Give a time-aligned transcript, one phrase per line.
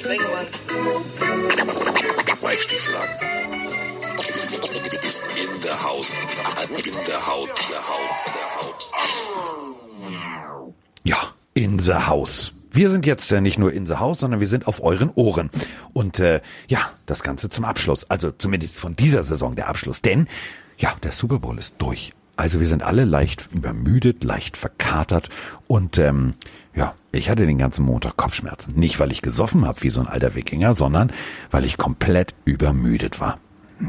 [0.00, 0.46] Sprengemann.
[2.42, 3.14] Mike Stieflagen.
[5.06, 6.14] Ist in der Haus.
[6.68, 7.48] In der Haut.
[7.68, 8.08] Der Haut.
[8.34, 8.90] Der Haut.
[11.04, 11.18] Ja,
[11.52, 12.52] in the house.
[12.72, 15.50] Wir sind jetzt äh, nicht nur in the house, sondern wir sind auf euren Ohren.
[15.92, 18.08] Und äh, ja, das Ganze zum Abschluss.
[18.08, 20.00] Also zumindest von dieser Saison der Abschluss.
[20.00, 20.28] Denn
[20.78, 22.12] ja, der Super Bowl ist durch.
[22.40, 25.28] Also wir sind alle leicht übermüdet, leicht verkatert
[25.68, 26.32] und ähm,
[26.74, 28.72] ja, ich hatte den ganzen Montag Kopfschmerzen.
[28.76, 31.12] Nicht, weil ich gesoffen habe wie so ein alter Wikinger, sondern
[31.50, 33.38] weil ich komplett übermüdet war.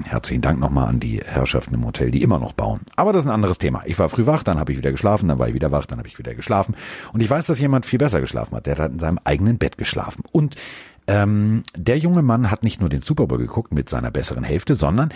[0.04, 2.82] Herzlichen Dank nochmal an die Herrschaften im Hotel, die immer noch bauen.
[2.98, 3.84] Aber das ist ein anderes Thema.
[3.86, 6.00] Ich war früh wach, dann habe ich wieder geschlafen, dann war ich wieder wach, dann
[6.00, 6.76] habe ich wieder geschlafen.
[7.14, 8.66] Und ich weiß, dass jemand viel besser geschlafen hat.
[8.66, 10.24] Der hat in seinem eigenen Bett geschlafen.
[10.34, 10.58] Und
[11.08, 14.76] ähm, der junge Mann hat nicht nur den Super Bowl geguckt mit seiner besseren Hälfte,
[14.76, 15.14] sondern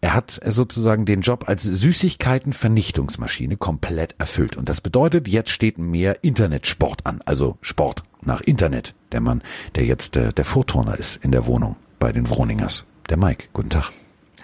[0.00, 4.56] er hat sozusagen den Job als Süßigkeiten-Vernichtungsmaschine komplett erfüllt.
[4.56, 7.22] Und das bedeutet, jetzt steht mehr Internetsport an.
[7.24, 8.94] Also Sport nach Internet.
[9.12, 9.42] Der Mann,
[9.74, 12.84] der jetzt äh, der Vorturner ist in der Wohnung bei den Wroningers.
[13.08, 13.44] Der Mike.
[13.52, 13.92] Guten Tag.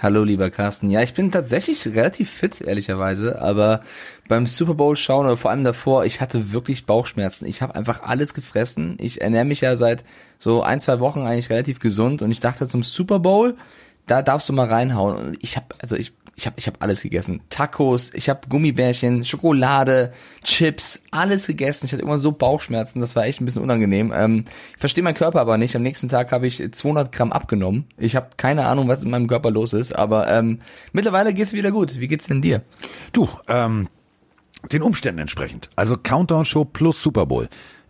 [0.02, 0.90] Hallo, lieber Carsten.
[0.90, 3.82] Ja, ich bin tatsächlich relativ fit, ehrlicherweise, aber
[4.26, 7.46] beim Super Bowl schauen oder vor allem davor, ich hatte wirklich Bauchschmerzen.
[7.46, 8.96] Ich habe einfach alles gefressen.
[8.98, 10.02] Ich ernähre mich ja seit
[10.40, 13.56] so ein, zwei Wochen eigentlich relativ gesund und ich dachte zum Super Bowl,
[14.06, 15.16] da darfst du mal reinhauen.
[15.16, 17.42] Und ich habe, also ich, ich habe, ich habe alles gegessen.
[17.50, 20.12] Tacos, ich habe Gummibärchen, Schokolade,
[20.44, 21.86] Chips, alles gegessen.
[21.86, 24.12] Ich hatte immer so Bauchschmerzen, das war echt ein bisschen unangenehm.
[24.14, 25.76] Ähm, ich verstehe meinen Körper aber nicht.
[25.76, 27.86] Am nächsten Tag habe ich 200 Gramm abgenommen.
[27.96, 30.60] Ich habe keine Ahnung, was in meinem Körper los ist, aber ähm,
[30.92, 32.00] mittlerweile geht's wieder gut.
[32.00, 32.62] Wie geht's denn dir?
[33.12, 33.88] Du, ähm,
[34.70, 35.68] den Umständen entsprechend.
[35.76, 37.48] Also Countdown Show plus Super Bowl.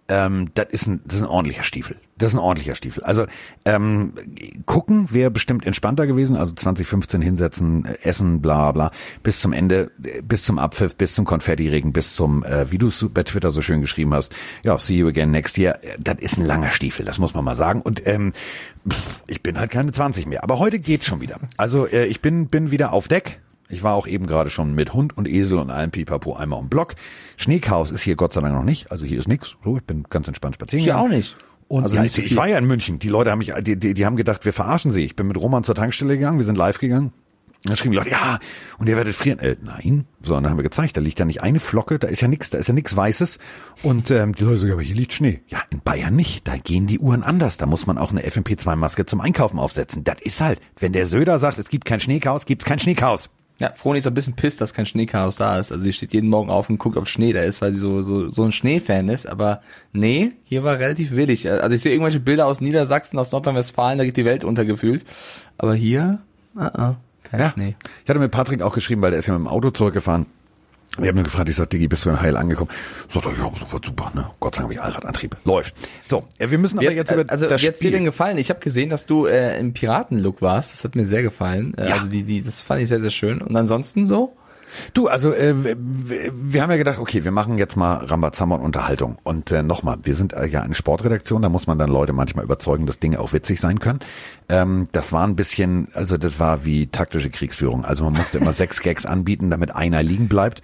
[0.08, 1.96] Ähm, das ist ein, das ist ein ordentlicher Stiefel.
[2.18, 3.02] Das ist ein ordentlicher Stiefel.
[3.04, 3.26] Also
[3.64, 4.12] ähm,
[4.66, 6.36] gucken wäre bestimmt entspannter gewesen.
[6.36, 8.90] Also 2015 hinsetzen, äh, essen, bla bla,
[9.22, 12.88] bis zum Ende, äh, bis zum Abpfiff, bis zum Konfettiregen, bis zum, äh, wie du
[12.88, 14.32] es bei Twitter so schön geschrieben hast,
[14.62, 15.78] ja, see you again next year.
[15.82, 17.80] Äh, Das ist ein langer Stiefel, das muss man mal sagen.
[17.82, 18.32] Und ähm,
[19.26, 20.44] ich bin halt keine 20 mehr.
[20.44, 21.38] Aber heute geht's schon wieder.
[21.56, 23.40] Also äh, ich bin, bin wieder auf Deck.
[23.68, 26.68] Ich war auch eben gerade schon mit Hund und Esel und allem Pipapo einmal im
[26.68, 26.94] Block.
[27.38, 28.92] Schneechaos ist hier Gott sei Dank noch nicht.
[28.92, 29.56] Also hier ist nix.
[29.64, 30.84] So, ich bin ganz entspannt spazieren.
[30.84, 31.36] Hier auch nicht.
[31.72, 32.98] Und Also ja, ich, ich war ja in München.
[32.98, 35.06] Die Leute haben mich, die, die, die haben gedacht, wir verarschen sie.
[35.06, 37.14] Ich bin mit Roman zur Tankstelle gegangen, wir sind live gegangen.
[37.64, 38.40] Dann schrieben die Leute, ja,
[38.76, 39.38] und ihr werdet frieren.
[39.38, 42.08] Äh, nein, so, und dann haben wir gezeigt, da liegt ja nicht eine Flocke, da
[42.08, 43.38] ist ja nichts, da ist ja nichts Weißes.
[43.82, 45.40] Und ähm, die Leute sagen, aber hier liegt Schnee.
[45.48, 47.56] Ja, in Bayern nicht, da gehen die Uhren anders.
[47.56, 50.04] Da muss man auch eine FMP2-Maske zum Einkaufen aufsetzen.
[50.04, 53.30] Das ist halt, wenn der Söder sagt, es gibt kein Schneechaos, gibt's kein Schneechaos.
[53.62, 55.70] Ja, Froni ist ein bisschen pisst, dass kein Schneechaos da ist.
[55.70, 58.02] Also sie steht jeden Morgen auf und guckt, ob Schnee da ist, weil sie so,
[58.02, 59.26] so, so ein Schneefan ist.
[59.26, 59.60] Aber
[59.92, 61.48] nee, hier war relativ willig.
[61.48, 65.04] Also ich sehe irgendwelche Bilder aus Niedersachsen, aus Nordrhein-Westfalen, da geht die Welt untergefühlt.
[65.58, 66.18] Aber hier,
[66.56, 67.50] uh -uh, kein Ja.
[67.50, 67.76] Schnee.
[68.02, 70.26] Ich hatte mit Patrick auch geschrieben, weil der ist ja mit dem Auto zurückgefahren.
[70.98, 72.70] Wir haben ihn gefragt, ich sag, Diggi, bist du denn heil angekommen?
[73.08, 74.26] Sagt er, ja, wird super, ne?
[74.40, 75.36] Gott sei Dank habe ich Allradantrieb.
[75.44, 75.74] Läuft.
[76.06, 77.90] So, wir müssen aber Jetzt, jetzt, über also das wie hat's dir Spiel.
[77.92, 78.36] denn gefallen?
[78.36, 80.72] Ich habe gesehen, dass du äh, im Piratenlook warst.
[80.74, 81.74] Das hat mir sehr gefallen.
[81.78, 81.94] Äh, Ja.
[81.94, 83.40] Also die, die, das fand ich sehr, sehr schön.
[83.40, 84.36] Und ansonsten so?
[84.94, 89.18] Du, also äh, wir, haben ja gedacht, okay, wir machen jetzt mal Rambazamba und Unterhaltung.
[89.22, 92.44] Und äh, nochmal, wir sind äh, ja eine Sportredaktion, da muss man dann Leute manchmal
[92.44, 94.00] überzeugen, dass Dinge auch witzig sein können.
[94.48, 97.84] Ähm, das war ein bisschen, also das war wie taktische Kriegsführung.
[97.84, 100.62] Also man musste immer sechs Gags anbieten, damit einer liegen bleibt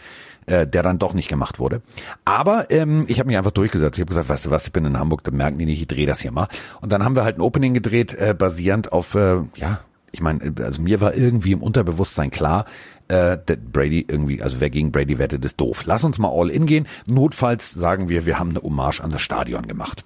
[0.49, 1.83] äh, der dann doch nicht gemacht wurde.
[2.25, 3.99] Aber ähm, ich habe mich einfach durchgesetzt.
[3.99, 5.89] Ich habe gesagt, weißt du was, ich bin in Hamburg, da merken die nicht, ich
[5.89, 6.49] drehe das hier mal.
[6.81, 9.81] Und dann haben wir halt ein Opening gedreht, äh, basierend auf, äh, ja,
[10.11, 12.65] ich meine, also mir war irgendwie im Unterbewusstsein klar,
[13.09, 15.85] äh, Brady irgendwie, also wer gegen Brady wettet, ist doof.
[15.87, 16.87] Lass uns mal all in gehen.
[17.07, 20.05] Notfalls sagen wir, wir haben eine Hommage an das Stadion gemacht.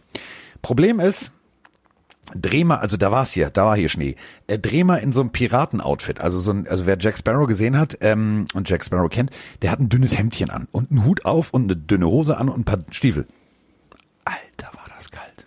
[0.62, 1.30] Problem ist,
[2.34, 4.16] dreh mal, also da war es hier, da war hier Schnee.
[4.46, 6.20] Äh, dreh mal in so einem Piraten-Outfit.
[6.20, 9.30] Also so ein, also wer Jack Sparrow gesehen hat ähm, und Jack Sparrow kennt,
[9.62, 12.48] der hat ein dünnes Hemdchen an und einen Hut auf und eine dünne Hose an
[12.48, 13.26] und ein paar Stiefel.
[14.24, 15.46] Alter, war das kalt.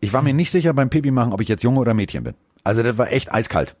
[0.00, 2.34] Ich war mir nicht sicher beim Pipi machen, ob ich jetzt Junge oder Mädchen bin.
[2.64, 3.76] Also das war echt eiskalt.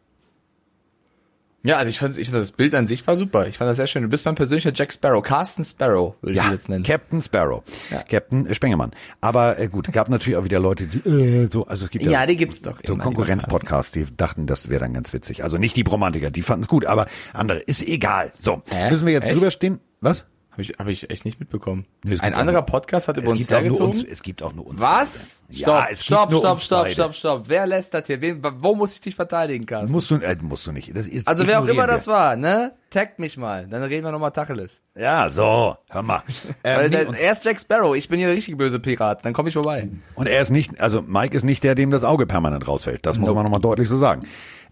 [1.66, 3.46] Ja, also ich fand, ich fand das Bild an sich war super.
[3.48, 4.02] Ich fand das sehr schön.
[4.02, 5.22] Du bist mein persönlicher Jack Sparrow.
[5.22, 6.84] Carsten Sparrow, würde ich Ja, ihn jetzt nennen.
[6.84, 8.02] Captain Sparrow, Ja.
[8.04, 8.92] Captain Spengemann.
[9.20, 12.24] Aber äh, gut, gab natürlich auch wieder Leute, die äh, so, also es gibt Ja,
[12.26, 15.42] die gibt's doch So Konkurrenz-Podcasts, die dachten, das wäre dann ganz witzig.
[15.44, 18.32] Also nicht die Bromantiker, die fanden es gut, aber andere ist egal.
[18.40, 18.90] So, Hä?
[18.90, 19.36] müssen wir jetzt Echt?
[19.36, 19.80] drüber stehen?
[20.00, 20.24] Was?
[20.56, 21.84] Habe ich, hab ich echt nicht mitbekommen.
[22.02, 23.92] Nee, Ein anderer auch- Podcast hat über Es uns gibt auch nur hergezogen.
[24.00, 24.04] uns.
[24.10, 24.80] Es gibt auch nur uns.
[24.80, 25.42] Was?
[25.50, 27.44] Stopp, Ja, es gibt stopp, nur stopp, stopp, stopp, stopp.
[27.48, 28.22] Wer lästert hier?
[28.22, 29.92] Wen, wo muss ich dich verteidigen, Carsten?
[29.92, 30.96] Musst du, äh, musst du nicht.
[30.96, 32.72] Das ist, Also wer auch immer ignorieren das war, ne?
[32.88, 34.80] Taggt mich mal, dann reden wir nochmal Tacheles.
[34.94, 35.02] wir.
[35.02, 36.22] Ja, so, hör mal.
[36.64, 39.34] Ähm, Weil nee, er ist Jack Sparrow, ich bin hier der richtig böse Pirat, dann
[39.34, 39.88] komme ich vorbei.
[40.14, 43.04] und er ist nicht, also Mike ist nicht der, dem das Auge permanent rausfällt.
[43.04, 44.22] Das muss man nochmal deutlich so sagen.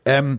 [0.06, 0.38] Ähm,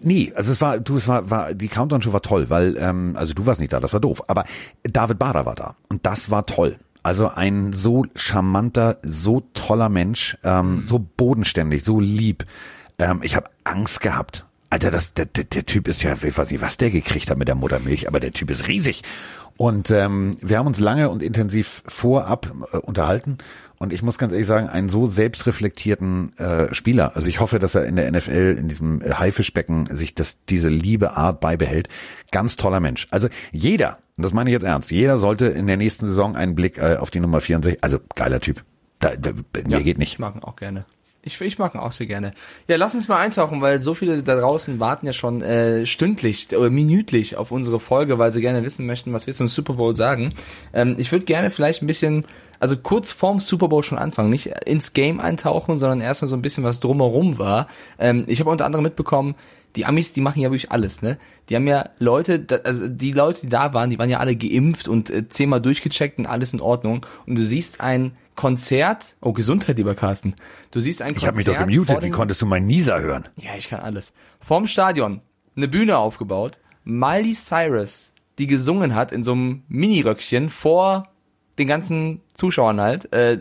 [0.00, 3.34] Nee, also es war, du, es war, war die Countdown-Show war toll, weil, ähm, also
[3.34, 4.22] du warst nicht da, das war doof.
[4.28, 4.44] Aber
[4.82, 6.76] David Bader war da und das war toll.
[7.02, 12.46] Also ein so charmanter, so toller Mensch, ähm, so bodenständig, so lieb.
[12.98, 14.46] Ähm, ich habe Angst gehabt.
[14.74, 17.38] Alter, das, der, der, der Typ ist ja, ich weiß nicht, was der gekriegt hat
[17.38, 19.04] mit der Muttermilch, aber der Typ ist riesig.
[19.56, 23.38] Und ähm, wir haben uns lange und intensiv vorab äh, unterhalten.
[23.78, 27.14] Und ich muss ganz ehrlich sagen, einen so selbstreflektierten äh, Spieler.
[27.14, 31.16] Also ich hoffe, dass er in der NFL, in diesem Haifischbecken, sich das, diese liebe
[31.16, 31.88] Art beibehält.
[32.32, 33.06] Ganz toller Mensch.
[33.12, 36.56] Also jeder, und das meine ich jetzt ernst, jeder sollte in der nächsten Saison einen
[36.56, 38.64] Blick äh, auf die Nummer 64, also geiler Typ.
[38.98, 39.30] Da, da,
[39.68, 40.14] mir geht nicht.
[40.14, 40.84] Ich mag ihn auch gerne.
[41.26, 42.34] Ich, ich mag ihn auch sehr gerne.
[42.68, 46.54] Ja, lass uns mal eintauchen, weil so viele da draußen warten ja schon äh, stündlich
[46.54, 49.96] oder minütlich auf unsere Folge, weil sie gerne wissen möchten, was wir zum Super Bowl
[49.96, 50.34] sagen.
[50.74, 52.26] Ähm, ich würde gerne vielleicht ein bisschen,
[52.64, 56.40] also kurz vorm Super Bowl schon anfangen, nicht ins Game eintauchen, sondern erstmal so ein
[56.40, 57.68] bisschen was drumherum war.
[57.98, 59.34] Ähm, ich habe unter anderem mitbekommen,
[59.76, 61.18] die Amis, die machen ja wirklich alles, ne?
[61.50, 64.88] Die haben ja Leute, also die Leute, die da waren, die waren ja alle geimpft
[64.88, 67.04] und äh, zehnmal durchgecheckt und alles in Ordnung.
[67.26, 70.36] Und du siehst ein Konzert, oh Gesundheit, lieber Carsten.
[70.70, 71.28] Du siehst ein Ich Konzert.
[71.28, 73.28] habe mich doch gemutet, wie konntest du meinen Nieser hören?
[73.36, 74.14] ja, ich kann alles.
[74.40, 75.20] Vorm Stadion
[75.54, 76.60] eine Bühne aufgebaut.
[76.84, 81.04] Miley Cyrus, die gesungen hat in so einem Miniröckchen vor
[81.58, 83.12] den ganzen Zuschauern halt.
[83.12, 83.40] Äh,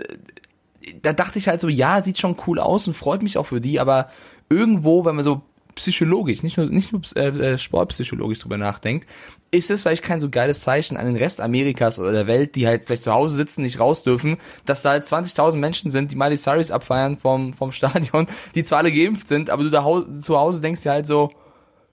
[1.02, 3.62] da dachte ich halt so, ja, sieht schon cool aus und freut mich auch für
[3.62, 4.10] die, aber
[4.50, 5.42] irgendwo, wenn man so
[5.76, 9.08] psychologisch, nicht nur, nicht nur äh, äh, sportpsychologisch drüber nachdenkt,
[9.52, 12.68] ist es vielleicht kein so geiles Zeichen an den Rest Amerikas oder der Welt, die
[12.68, 16.16] halt vielleicht zu Hause sitzen, nicht raus dürfen, dass da halt 20.000 Menschen sind, die
[16.16, 19.84] Miley Cyrus abfeiern vom, vom Stadion, die zwar alle geimpft sind, aber du da
[20.20, 21.32] zu Hause denkst dir halt so,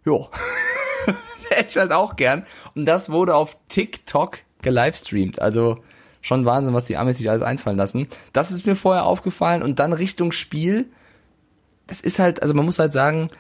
[0.04, 0.28] jo,
[1.50, 2.44] hätte ich halt auch gern.
[2.74, 5.40] Und das wurde auf TikTok gelivestreamt.
[5.40, 5.82] Also
[6.20, 8.08] schon Wahnsinn, was die Amis sich alles einfallen lassen.
[8.32, 10.86] Das ist mir vorher aufgefallen und dann Richtung Spiel.
[11.86, 13.30] Das ist halt, also man muss halt sagen,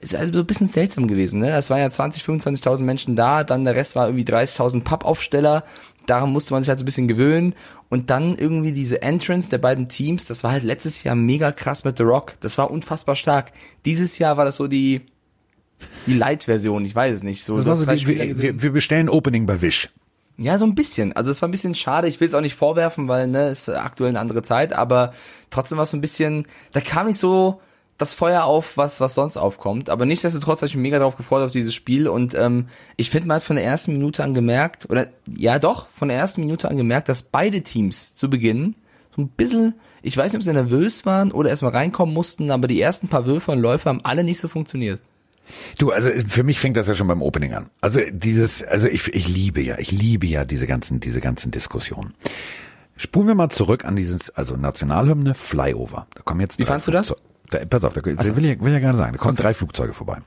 [0.00, 1.40] ist also so ein bisschen seltsam gewesen.
[1.40, 1.50] Ne?
[1.50, 5.64] Es waren ja 20, 25.000 Menschen da, dann der Rest war irgendwie 30.000 Pappaufsteller.
[6.06, 7.54] Daran musste man sich halt so ein bisschen gewöhnen.
[7.90, 11.84] Und dann irgendwie diese Entrance der beiden Teams, das war halt letztes Jahr mega krass
[11.84, 12.34] mit The Rock.
[12.40, 13.52] Das war unfassbar stark.
[13.84, 15.02] Dieses Jahr war das so die,
[16.06, 17.44] die Light-Version, ich weiß es nicht.
[17.44, 19.90] So, Das du war hast so drei die, wir, wir bestellen Opening bei Wish.
[20.42, 21.12] Ja, so ein bisschen.
[21.12, 22.08] Also es war ein bisschen schade.
[22.08, 25.12] Ich will es auch nicht vorwerfen, weil ne, es ist aktuell eine andere Zeit, aber
[25.50, 27.60] trotzdem war es so ein bisschen, da kam nicht so
[27.98, 29.90] das Feuer auf, was was sonst aufkommt.
[29.90, 33.28] Aber nichtsdestotrotz habe ich mich mega drauf gefreut auf dieses Spiel und ähm, ich finde
[33.28, 36.78] mal von der ersten Minute an gemerkt, oder ja doch, von der ersten Minute an
[36.78, 38.76] gemerkt, dass beide Teams zu Beginn
[39.14, 42.66] so ein bisschen, ich weiß nicht, ob sie nervös waren oder erstmal reinkommen mussten, aber
[42.66, 45.02] die ersten paar Würfe und Läufe haben alle nicht so funktioniert.
[45.78, 47.70] Du, also für mich fängt das ja schon beim Opening an.
[47.80, 52.14] Also dieses, also ich, ich liebe ja, ich liebe ja diese ganzen, diese ganzen Diskussionen.
[52.96, 56.06] Spulen wir mal zurück an dieses, also Nationalhymne Flyover.
[56.14, 56.58] Da kommen jetzt.
[56.58, 57.14] Wie fandst du das?
[57.50, 58.36] Da, pass auf, da so.
[58.36, 60.18] will, ich, will ja gerade sagen, da kommen drei Flugzeuge vorbei.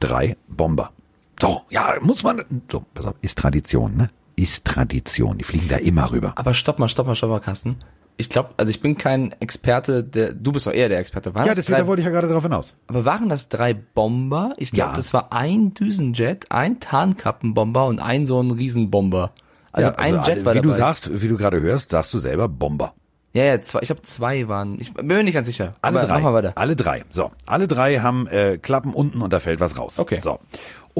[0.00, 0.92] Drei Bomber.
[1.40, 4.10] So, ja, muss man, so, pass auf, ist Tradition, ne?
[4.36, 5.38] Ist Tradition.
[5.38, 6.32] Die fliegen da immer rüber.
[6.36, 7.76] Aber stopp mal, stopp mal, stopp mal, Carsten.
[8.20, 11.34] Ich glaube, also ich bin kein Experte, der, du bist doch eher der Experte.
[11.34, 12.76] Waren Ja, das deswegen drei, wollte ich ja gerade drauf hinaus.
[12.86, 14.52] aber waren das drei Bomber?
[14.58, 14.96] Ich glaube, Ja.
[14.96, 19.32] das war ein Düsenjet, ein Tarnkappenbomber und ein so ein Riesenbomber.
[19.72, 20.68] Also ja, ein also Jet war wie dabei.
[20.70, 22.92] du sagst, wie du gerade hörst, sagst du selber Bomber.
[23.32, 24.80] Ja, ja, zwei, ich glaube zwei waren.
[24.80, 25.74] Ich bin mir nicht ganz sicher.
[25.82, 26.52] Alle aber drei.
[26.56, 27.04] Alle drei.
[27.10, 30.00] So, alle drei haben äh, Klappen unten und da fällt was raus.
[30.00, 30.18] Okay.
[30.20, 30.40] So.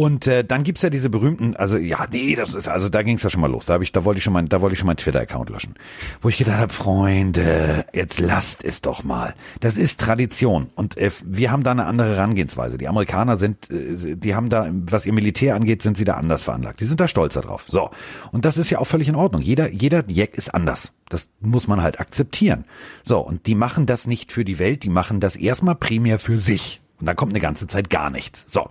[0.01, 3.23] Und äh, dann gibt's ja diese berühmten, also ja, nee, das ist, also da ging's
[3.23, 3.67] ja schon mal los.
[3.67, 5.75] Da habe ich, da wollte ich schon mal, da wollte ich schon meinen Twitter-Account löschen,
[6.23, 9.35] wo ich gedacht habe, Freunde, jetzt lasst es doch mal.
[9.61, 12.79] Das ist Tradition und äh, wir haben da eine andere Herangehensweise.
[12.79, 16.45] Die Amerikaner sind, äh, die haben da, was ihr Militär angeht, sind sie da anders
[16.45, 16.81] veranlagt.
[16.81, 17.67] Die sind da stolzer drauf.
[17.69, 17.91] So
[18.33, 19.43] und das ist ja auch völlig in Ordnung.
[19.43, 20.95] Jeder, jeder Jack ist anders.
[21.11, 22.65] Das muss man halt akzeptieren.
[23.03, 26.39] So und die machen das nicht für die Welt, die machen das erstmal primär für
[26.39, 26.81] sich.
[27.01, 28.47] Und dann kommt eine ganze Zeit gar nichts.
[28.49, 28.71] So.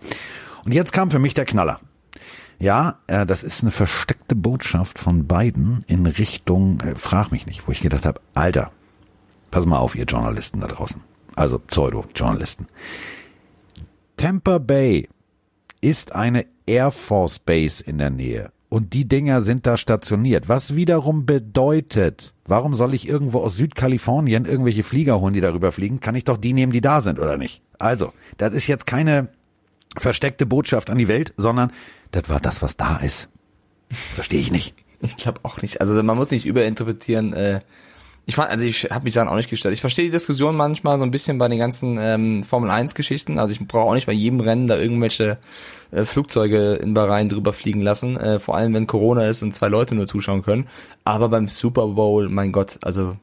[0.69, 1.79] Und jetzt kam für mich der Knaller.
[2.59, 7.67] Ja, äh, das ist eine versteckte Botschaft von Biden in Richtung, äh, frag mich nicht,
[7.67, 8.71] wo ich gedacht habe, Alter,
[9.49, 11.01] pass mal auf, ihr Journalisten da draußen.
[11.35, 12.67] Also Pseudo-Journalisten.
[14.15, 15.09] Tampa Bay
[15.81, 18.51] ist eine Air Force Base in der Nähe.
[18.69, 20.49] Und die Dinger sind da stationiert.
[20.49, 25.99] Was wiederum bedeutet, warum soll ich irgendwo aus Südkalifornien irgendwelche Flieger holen, die darüber fliegen?
[25.99, 27.63] Kann ich doch die nehmen, die da sind, oder nicht?
[27.79, 29.29] Also, das ist jetzt keine
[29.97, 31.71] versteckte Botschaft an die Welt, sondern
[32.11, 33.29] das war das, was da ist.
[33.89, 34.75] Verstehe ich nicht.
[35.01, 35.79] Ich glaube auch nicht.
[35.79, 37.31] Also man muss nicht überinterpretieren.
[37.31, 37.61] Äh,
[38.25, 39.73] ich fand, also ich habe mich dann auch nicht gestellt.
[39.73, 43.39] Ich verstehe die Diskussion manchmal so ein bisschen bei den ganzen ähm, Formel 1 Geschichten.
[43.39, 45.37] Also ich brauche auch nicht bei jedem Rennen da irgendwelche
[45.91, 48.17] äh, Flugzeuge in Bahrain drüber fliegen lassen.
[48.17, 50.67] Äh, vor allem wenn Corona ist und zwei Leute nur zuschauen können.
[51.05, 53.15] Aber beim Super Bowl, mein Gott, also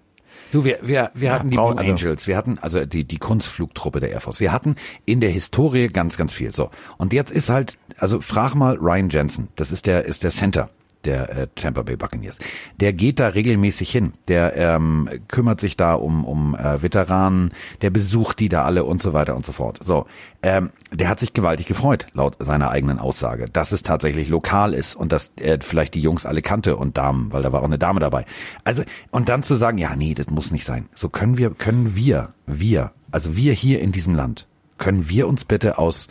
[0.56, 3.18] Du, wir, wir, wir hatten die brauch- Blue also- Angels, wir hatten also die, die
[3.18, 4.40] Kunstflugtruppe der Air Force.
[4.40, 6.54] Wir hatten in der Historie ganz, ganz viel.
[6.54, 6.70] So.
[6.96, 10.70] Und jetzt ist halt, also frag mal Ryan Jensen, das ist der, ist der Center
[11.06, 12.38] der äh, Tampa Bay Buccaneers.
[12.80, 14.12] Der geht da regelmäßig hin.
[14.28, 19.00] Der ähm, kümmert sich da um, um äh, Veteranen, der besucht die da alle und
[19.00, 19.78] so weiter und so fort.
[19.82, 20.06] So,
[20.42, 24.94] ähm, der hat sich gewaltig gefreut, laut seiner eigenen Aussage, dass es tatsächlich lokal ist
[24.94, 27.78] und dass er vielleicht die Jungs alle kannte und Damen, weil da war auch eine
[27.78, 28.24] Dame dabei.
[28.64, 30.88] Also, und dann zu sagen, ja, nee, das muss nicht sein.
[30.94, 34.46] So können wir, können wir, wir, also wir hier in diesem Land,
[34.78, 36.08] können wir uns bitte aus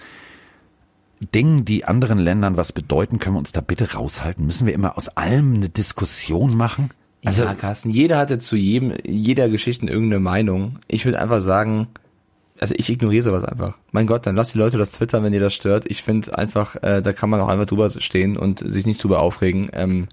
[1.20, 4.46] Dingen, die anderen Ländern was bedeuten, können wir uns da bitte raushalten?
[4.46, 6.92] Müssen wir immer aus allem eine Diskussion machen?
[7.24, 10.80] Also, ja, Carsten, jeder hatte zu jedem, jeder Geschichte irgendeine Meinung.
[10.88, 11.88] Ich würde einfach sagen,
[12.60, 13.78] also ich ignoriere sowas einfach.
[13.92, 15.86] Mein Gott, dann lass die Leute das twittern, wenn ihr das stört.
[15.88, 19.20] Ich finde einfach, äh, da kann man auch einfach drüber stehen und sich nicht drüber
[19.20, 19.70] aufregen.
[19.74, 20.08] Ähm,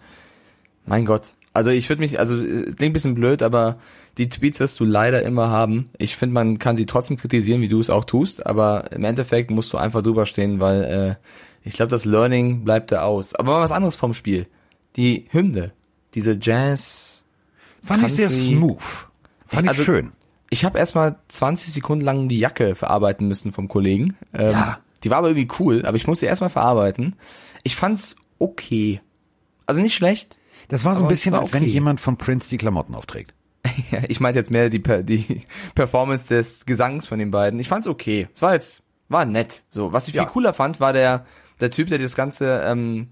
[0.87, 1.35] mein Gott.
[1.53, 3.77] Also ich würde mich, also äh, klingt bisschen blöd, aber
[4.19, 5.89] die Tweets wirst du leider immer haben.
[5.99, 9.51] Ich finde, man kann sie trotzdem kritisieren, wie du es auch tust, aber im Endeffekt
[9.51, 11.15] musst du einfach drüber stehen, weil äh,
[11.65, 13.35] ich glaube, das Learning bleibt da aus.
[13.35, 14.47] Aber mal was anderes vom Spiel.
[14.97, 15.73] Die Hymne,
[16.15, 17.25] diese Jazz.
[17.83, 18.83] Fand Country, ich sehr smooth.
[19.47, 20.13] Fand ich also, schön.
[20.51, 24.17] Ich habe erstmal 20 Sekunden lang die Jacke verarbeiten müssen vom Kollegen.
[24.35, 24.79] Ähm, ja.
[25.03, 27.17] Die war aber irgendwie cool, aber ich musste erstmal verarbeiten.
[27.63, 29.01] Ich fand's okay.
[29.67, 30.37] Also nicht schlecht.
[30.69, 31.55] Das war so ein bisschen, als okay.
[31.55, 33.35] wenn jemand von Prince die Klamotten aufträgt.
[34.09, 35.43] ich meinte jetzt mehr die, die
[35.75, 37.59] Performance des Gesangs von den beiden.
[37.61, 38.29] Ich fand's okay.
[38.35, 39.63] Es war jetzt, war nett.
[39.71, 40.23] So, was ich ja.
[40.23, 41.27] viel cooler fand, war der,
[41.61, 43.09] der Typ, der das Ganze ähm,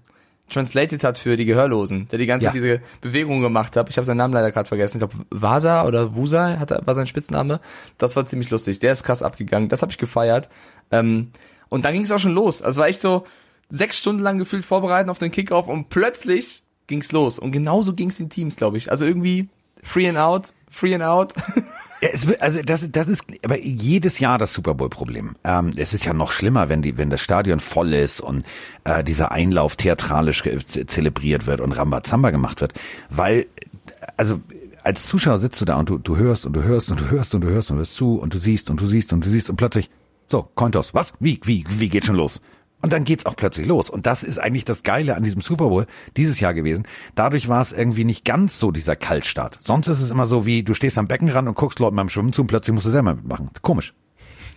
[0.49, 2.51] translated hat für die Gehörlosen, der die ganze ja.
[2.51, 3.89] diese Bewegung gemacht hat.
[3.89, 4.97] Ich habe seinen Namen leider gerade vergessen.
[4.97, 7.59] Ich glaube, Vasa oder Wusa hat, war sein Spitzname.
[7.97, 8.79] Das war ziemlich lustig.
[8.79, 9.69] Der ist krass abgegangen.
[9.69, 10.49] Das habe ich gefeiert.
[10.91, 11.31] Ähm,
[11.69, 12.61] und dann ging es auch schon los.
[12.61, 13.25] Also war echt so
[13.69, 17.39] sechs Stunden lang gefühlt vorbereiten auf den Kickoff und plötzlich ging's los.
[17.39, 18.91] Und genauso ging's in Teams, glaube ich.
[18.91, 19.49] Also irgendwie
[19.83, 21.33] free and out, free and out.
[22.01, 25.35] Ja, es also das, das ist aber jedes Jahr das Super Bowl Problem.
[25.43, 28.43] Ähm, es ist ja noch schlimmer, wenn die, wenn das Stadion voll ist und
[28.85, 30.43] äh, dieser Einlauf theatralisch
[30.87, 32.73] zelebriert wird und Rambazamba gemacht wird,
[33.11, 33.45] weil
[34.17, 34.39] also
[34.83, 37.35] als Zuschauer sitzt du da und du, du hörst und du hörst und du hörst
[37.35, 39.29] und du hörst und du hörst zu und du siehst und du siehst und du
[39.29, 39.91] siehst und plötzlich
[40.27, 41.13] so Cointos, was?
[41.19, 42.41] Wie wie wie geht schon los?
[42.81, 43.89] Und dann geht's auch plötzlich los.
[43.89, 45.85] Und das ist eigentlich das Geile an diesem Super Bowl
[46.17, 46.87] dieses Jahr gewesen.
[47.15, 49.59] Dadurch war es irgendwie nicht ganz so dieser Kaltstart.
[49.61, 52.33] Sonst ist es immer so wie, du stehst am Beckenrand und guckst Leuten beim Schwimmen
[52.33, 53.51] zu und plötzlich musst du selber mitmachen.
[53.61, 53.93] Komisch.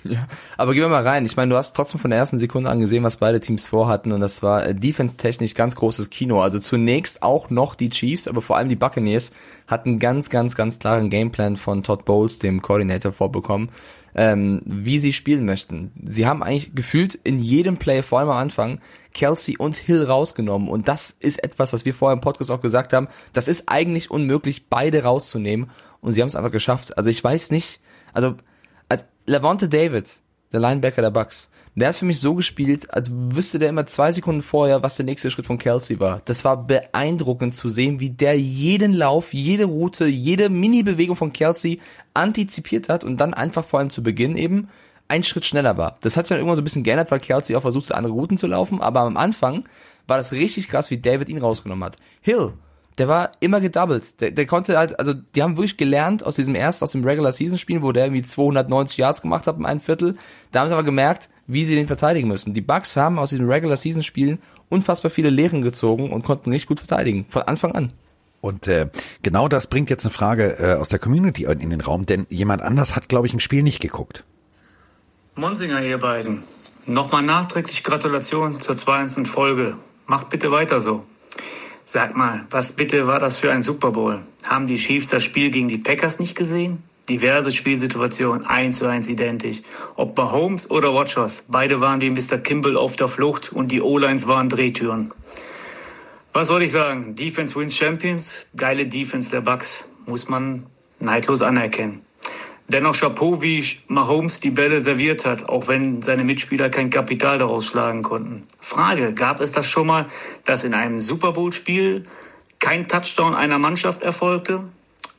[0.07, 0.29] Ja,
[0.59, 1.25] aber gehen wir mal rein.
[1.25, 4.13] Ich meine, du hast trotzdem von der ersten Sekunde an gesehen, was beide Teams vorhatten
[4.13, 6.43] und das war äh, defense-technisch ganz großes Kino.
[6.43, 9.33] Also zunächst auch noch die Chiefs, aber vor allem die Buccaneers
[9.67, 13.71] hatten ganz, ganz, ganz klaren Gameplan von Todd Bowles, dem Coordinator, vorbekommen
[14.15, 15.93] ähm, wie sie spielen möchten.
[16.05, 18.81] Sie haben eigentlich gefühlt in jedem Play, vor allem am Anfang,
[19.13, 20.69] Kelsey und Hill rausgenommen.
[20.69, 23.09] Und das ist etwas, was wir vorher im Podcast auch gesagt haben.
[23.33, 25.71] Das ist eigentlich unmöglich, beide rauszunehmen.
[26.01, 26.97] Und sie haben es einfach geschafft.
[26.97, 27.81] Also ich weiß nicht,
[28.13, 28.37] also
[28.89, 30.17] als Levante David,
[30.53, 31.51] der Linebacker der Bucks,
[31.81, 35.05] der hat für mich so gespielt, als wüsste der immer zwei Sekunden vorher, was der
[35.05, 36.23] nächste Schritt von Kelsey war.
[36.25, 41.81] Das war beeindruckend zu sehen, wie der jeden Lauf, jede Route, jede Mini-Bewegung von Kelsey
[42.15, 44.69] antizipiert hat und dann einfach vor allem zu Beginn eben
[45.09, 45.99] einen Schritt schneller war.
[46.01, 48.13] Das hat sich dann irgendwann so ein bisschen geändert, weil Kelsey auch versucht hat, andere
[48.13, 49.65] Routen zu laufen, aber am Anfang
[50.07, 51.97] war das richtig krass, wie David ihn rausgenommen hat.
[52.21, 52.53] Hill,
[52.99, 54.21] der war immer gedoubled.
[54.21, 57.33] Der, der konnte halt, also die haben wirklich gelernt aus diesem erst, aus dem Regular
[57.33, 60.17] Season Spiel, wo der irgendwie 290 Yards gemacht hat im einen Viertel.
[60.53, 62.55] Da haben sie aber gemerkt, wie sie den verteidigen müssen.
[62.55, 66.67] Die Bucks haben aus diesen Regular Season Spielen unfassbar viele Lehren gezogen und konnten nicht
[66.67, 67.27] gut verteidigen.
[67.29, 67.93] Von Anfang an.
[68.41, 68.91] Und äh,
[69.23, 72.61] genau das bringt jetzt eine Frage äh, aus der Community in den Raum, denn jemand
[72.63, 74.25] anders hat, glaube ich, ein Spiel nicht geguckt.
[75.35, 76.43] Monsinger, ihr beiden.
[76.87, 79.25] Nochmal nachträglich Gratulation zur 2.
[79.25, 79.77] Folge.
[80.07, 81.05] Macht bitte weiter so.
[81.87, 84.21] Sag mal, was bitte war das für ein Super Bowl?
[84.47, 86.83] Haben die Chiefs das Spiel gegen die Packers nicht gesehen?
[87.09, 89.61] Diverse Spielsituationen, eins zu eins identisch.
[89.97, 92.39] Ob bei Holmes oder Watchers, beide waren wie Mr.
[92.39, 95.13] Kimball auf der Flucht und die O-Lines waren Drehtüren.
[96.33, 97.15] Was soll ich sagen?
[97.15, 100.67] Defense wins Champions, geile Defense der Bucks, muss man
[100.99, 102.01] neidlos anerkennen.
[102.67, 107.67] Dennoch Chapeau, wie Mahomes die Bälle serviert hat, auch wenn seine Mitspieler kein Kapital daraus
[107.67, 108.45] schlagen konnten.
[108.59, 110.07] Frage, gab es das schon mal,
[110.47, 112.05] dass in einem Super Bowl-Spiel
[112.59, 114.65] kein Touchdown einer Mannschaft erfolgte?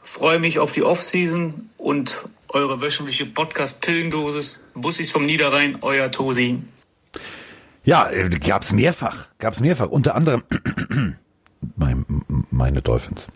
[0.02, 4.60] Freue mich auf die Offseason und eure wöchentliche Podcast-Pillendosis.
[4.74, 6.60] Bussis vom Niederrhein, euer Tosi.
[7.84, 9.90] Ja, äh, gab's mehrfach, gab's mehrfach.
[9.90, 10.44] Unter anderem
[12.50, 13.28] meine Dolphins.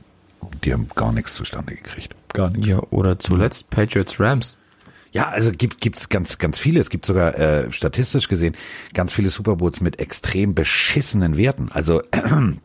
[0.64, 2.16] Die haben gar nichts zustande gekriegt.
[2.34, 2.68] Gar nichts.
[2.68, 4.58] Ja, oder zuletzt Patriots Rams.
[5.12, 6.80] Ja, also gibt gibt's ganz ganz viele.
[6.80, 8.56] Es gibt sogar äh, statistisch gesehen
[8.96, 11.70] ganz viele Super Bowls mit extrem beschissenen Werten.
[11.72, 12.60] Also man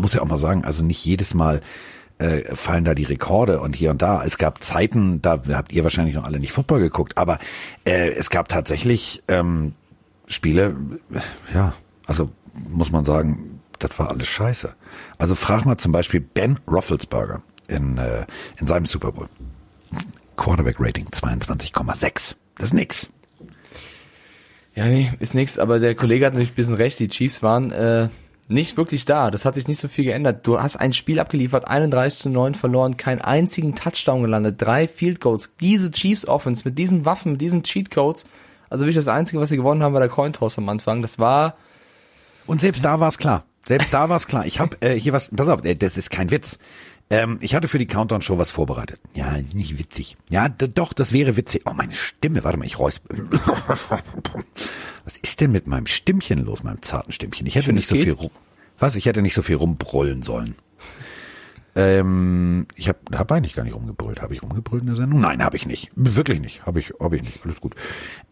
[0.00, 1.62] muss ja auch mal sagen, also nicht jedes Mal
[2.20, 4.22] äh, fallen da die Rekorde und hier und da.
[4.24, 7.38] Es gab Zeiten, da habt ihr wahrscheinlich noch alle nicht Football geguckt, aber
[7.84, 9.74] äh, es gab tatsächlich ähm,
[10.26, 10.76] Spiele,
[11.54, 11.72] ja,
[12.06, 12.30] also
[12.68, 14.74] muss man sagen, das war alles scheiße.
[15.16, 18.26] Also frag mal zum Beispiel Ben Roethlisberger in, äh,
[18.58, 19.28] in seinem Super Bowl.
[20.36, 22.36] Quarterback-Rating 22,6.
[22.56, 23.08] Das ist nix.
[24.74, 27.72] Ja, nee, ist nix, aber der Kollege hat natürlich ein bisschen recht, die Chiefs waren
[27.72, 28.08] äh,
[28.50, 29.30] nicht wirklich da.
[29.30, 30.46] Das hat sich nicht so viel geändert.
[30.46, 35.20] Du hast ein Spiel abgeliefert, 31 zu 9 verloren, keinen einzigen Touchdown gelandet, drei Field
[35.20, 35.54] Goals.
[35.60, 38.26] Diese Chiefs Offense mit diesen Waffen, mit diesen Cheat Codes,
[38.68, 41.02] also wirklich das Einzige, was sie gewonnen haben, war der Coin Toss am Anfang.
[41.02, 41.56] Das war
[42.46, 43.44] Und selbst da war es klar.
[43.66, 44.46] Selbst da war es klar.
[44.46, 46.58] Ich habe äh, hier was, pass auf, äh, das ist kein Witz.
[47.10, 49.00] Ähm, ich hatte für die Countdown-Show was vorbereitet.
[49.14, 50.16] Ja, nicht witzig.
[50.30, 51.62] Ja, doch, das wäre witzig.
[51.66, 53.04] Oh, meine Stimme, warte mal, ich räusp.
[55.04, 57.46] Was ist denn mit meinem Stimmchen los, meinem zarten Stimmchen?
[57.46, 58.04] Ich hätte finde, nicht so geht.
[58.04, 58.30] viel rum,
[58.78, 58.96] was?
[58.96, 60.54] Ich hätte nicht so viel rumbrüllen sollen.
[61.76, 64.22] Ähm, ich habe hab eigentlich gar nicht rumgebrüllt.
[64.22, 65.20] Habe ich rumgebrüllt in der Sendung?
[65.20, 65.90] Nein, habe ich nicht.
[65.94, 66.66] Wirklich nicht.
[66.66, 67.44] Habe ich, hab ich nicht.
[67.44, 67.74] Alles gut.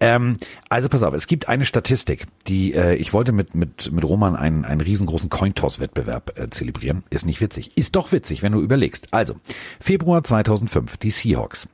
[0.00, 0.36] Ähm,
[0.68, 4.34] also pass auf, es gibt eine Statistik, die äh, ich wollte mit mit mit Roman
[4.36, 7.04] einen einen riesengroßen Cointoss-Wettbewerb äh, zelebrieren.
[7.10, 7.76] Ist nicht witzig.
[7.76, 9.14] Ist doch witzig, wenn du überlegst.
[9.14, 9.36] Also
[9.80, 11.68] Februar 2005, die Seahawks.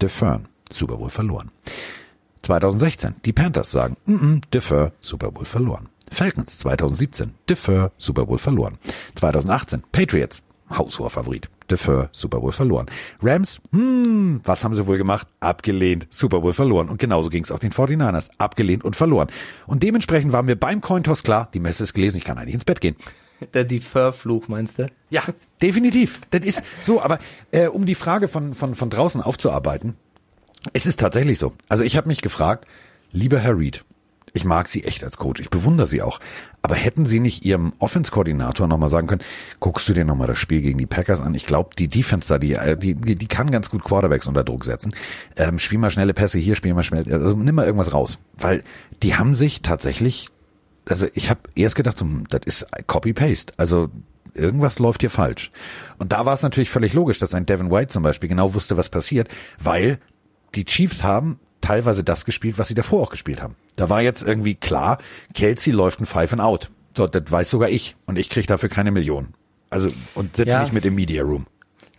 [0.00, 1.50] Defer, Super Bowl verloren.
[2.42, 5.88] 2016, die Panthers sagen, mm -mm, defer, Super Bowl verloren.
[6.12, 8.78] Falcons 2017, defer, Super Bowl verloren.
[9.14, 12.86] 2018, Patriots, haushoher Favorit, defer, Super Bowl verloren.
[13.22, 15.26] Rams, hm, was haben sie wohl gemacht?
[15.40, 16.88] Abgelehnt, Super Bowl verloren.
[16.88, 19.28] Und genauso ging es auch den 49ers, abgelehnt und verloren.
[19.66, 22.64] Und dementsprechend waren wir beim Cointoss klar, die Messe ist gelesen, ich kann eigentlich ins
[22.64, 22.96] Bett gehen.
[23.54, 24.90] der Defer-Fluch, meinst du?
[25.10, 25.22] Ja,
[25.60, 26.20] definitiv.
[26.30, 27.18] Das ist so, aber
[27.50, 29.96] äh, um die Frage von, von, von draußen aufzuarbeiten,
[30.72, 31.52] es ist tatsächlich so.
[31.68, 32.66] Also ich habe mich gefragt,
[33.10, 33.84] lieber Herr Reed,
[34.32, 36.20] ich mag Sie echt als Coach, ich bewundere Sie auch,
[36.62, 39.22] aber hätten Sie nicht Ihrem Offense-Koordinator nochmal sagen können,
[39.60, 41.34] guckst du dir nochmal das Spiel gegen die Packers an?
[41.34, 44.44] Ich glaube, die Defense da, die, äh, die, die die kann ganz gut Quarterbacks unter
[44.44, 44.94] Druck setzen.
[45.36, 48.18] Ähm, spiel mal schnelle Pässe hier, spiel mal schnell, also nimm mal irgendwas raus.
[48.36, 48.62] Weil
[49.02, 50.28] die haben sich tatsächlich
[50.88, 53.52] also ich habe erst gedacht, hm, das ist Copy-Paste.
[53.56, 53.90] Also
[54.34, 55.50] irgendwas läuft hier falsch.
[55.98, 58.76] Und da war es natürlich völlig logisch, dass ein Devin White zum Beispiel genau wusste,
[58.76, 59.28] was passiert,
[59.58, 59.98] weil
[60.54, 63.56] die Chiefs haben teilweise das gespielt, was sie davor auch gespielt haben.
[63.76, 64.98] Da war jetzt irgendwie klar,
[65.34, 66.70] Kelsey läuft ein Five and Out.
[66.94, 67.96] So, das weiß sogar ich.
[68.04, 69.32] Und ich krieg dafür keine Millionen.
[69.70, 70.62] Also, und sitze Ja.
[70.62, 71.46] nicht mit im Media Room.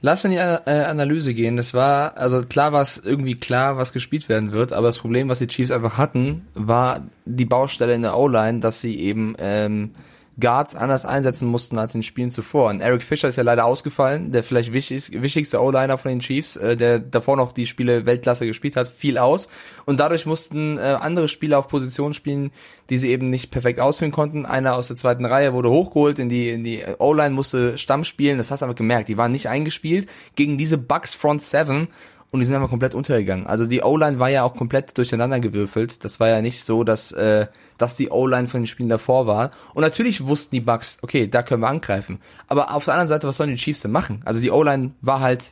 [0.02, 1.56] Lass in die äh, Analyse gehen.
[1.58, 5.30] Das war, also klar war es irgendwie klar, was gespielt werden wird, aber das Problem,
[5.30, 9.91] was die Chiefs einfach hatten, war die Baustelle in der O-Line, dass sie eben ähm,
[10.39, 12.69] Guards anders einsetzen mussten als in den Spielen zuvor.
[12.69, 16.56] Und Eric Fischer ist ja leider ausgefallen, der vielleicht wichtig, wichtigste O-Liner von den Chiefs,
[16.56, 19.48] äh, der davor noch die Spiele Weltklasse gespielt hat, fiel aus.
[19.86, 22.52] Und dadurch mussten äh, andere Spieler auf Positionen spielen,
[22.89, 24.46] die sie eben nicht perfekt ausführen konnten.
[24.46, 28.38] Einer aus der zweiten Reihe wurde hochgeholt in die, in die O-Line, musste Stamm spielen.
[28.38, 29.10] Das hast du einfach gemerkt.
[29.10, 31.88] Die waren nicht eingespielt gegen diese Bucks Front Seven
[32.34, 33.46] und die sind einfach komplett untergegangen.
[33.46, 36.04] Also die O-Line war ja auch komplett durcheinander gewürfelt.
[36.04, 37.46] Das war ja nicht so, dass, äh,
[37.78, 39.52] dass die O-Line von den Spielen davor war.
[39.76, 42.19] Und natürlich wussten die Bucks, okay, da können wir angreifen.
[42.48, 44.24] Aber auf der anderen Seite, was sollen die Chiefs denn machen?
[44.26, 45.52] Also die O-Line war halt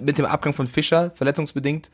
[0.00, 1.90] mit dem Abgang von Fischer, verletzungsbedingt,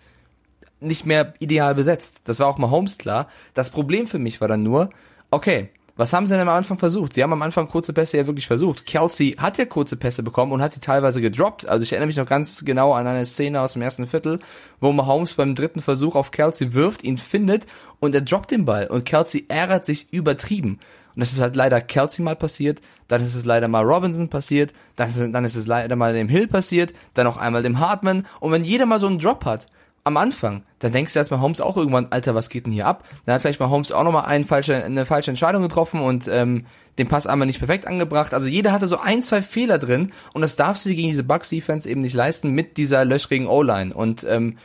[0.79, 2.21] nicht mehr ideal besetzt.
[2.27, 3.27] Das war auch mal Holmes klar.
[3.55, 4.91] Das Problem für mich war dann nur,
[5.33, 7.13] okay, was haben sie denn am Anfang versucht?
[7.13, 8.87] Sie haben am Anfang kurze Pässe ja wirklich versucht.
[8.87, 11.67] Kelsey hat ja kurze Pässe bekommen und hat sie teilweise gedroppt.
[11.67, 14.39] Also ich erinnere mich noch ganz genau an eine Szene aus dem ersten Viertel,
[14.79, 17.67] wo Mahomes beim dritten Versuch auf Kelsey wirft, ihn findet
[17.99, 20.79] und er droppt den Ball und Kelsey ärgert sich übertrieben.
[21.17, 24.73] Und das ist halt leider Kelsey mal passiert, dann ist es leider mal Robinson passiert,
[24.95, 28.25] dann ist, dann ist es leider mal dem Hill passiert, dann auch einmal dem Hartman.
[28.39, 29.67] Und wenn jeder mal so einen Drop hat,
[30.09, 33.05] am Anfang, dann denkst du erstmal Holmes auch irgendwann, Alter, was geht denn hier ab?
[33.25, 36.67] Dann hat vielleicht mal Holmes auch nochmal eine falsche, eine falsche Entscheidung getroffen und ähm,
[36.99, 38.35] den Pass einmal nicht perfekt angebracht.
[38.35, 41.23] Also jeder hatte so ein, zwei Fehler drin und das darfst du dir gegen diese
[41.23, 43.95] Bucks-Defense eben nicht leisten mit dieser löchrigen O-Line.
[43.95, 44.57] Und ähm,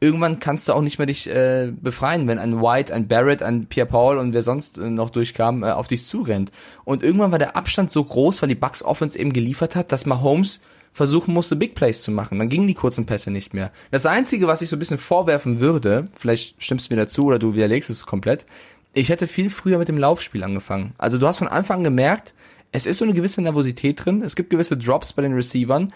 [0.00, 3.66] irgendwann kannst du auch nicht mehr dich äh, befreien, wenn ein White, ein Barrett, ein
[3.66, 6.50] Pierre Paul und wer sonst äh, noch durchkam, äh, auf dich zurennt.
[6.84, 10.06] Und irgendwann war der Abstand so groß, weil die Bucks Offense eben geliefert hat, dass
[10.06, 10.60] Mahomes
[10.92, 12.38] versuchen musste, Big Plays zu machen.
[12.38, 13.72] Dann gingen die kurzen Pässe nicht mehr.
[13.90, 17.38] Das Einzige, was ich so ein bisschen vorwerfen würde, vielleicht stimmst du mir dazu oder
[17.38, 18.46] du widerlegst es komplett,
[18.94, 20.92] ich hätte viel früher mit dem Laufspiel angefangen.
[20.98, 22.34] Also du hast von Anfang an gemerkt,
[22.72, 25.92] es ist so eine gewisse Nervosität drin, es gibt gewisse Drops bei den Receivern.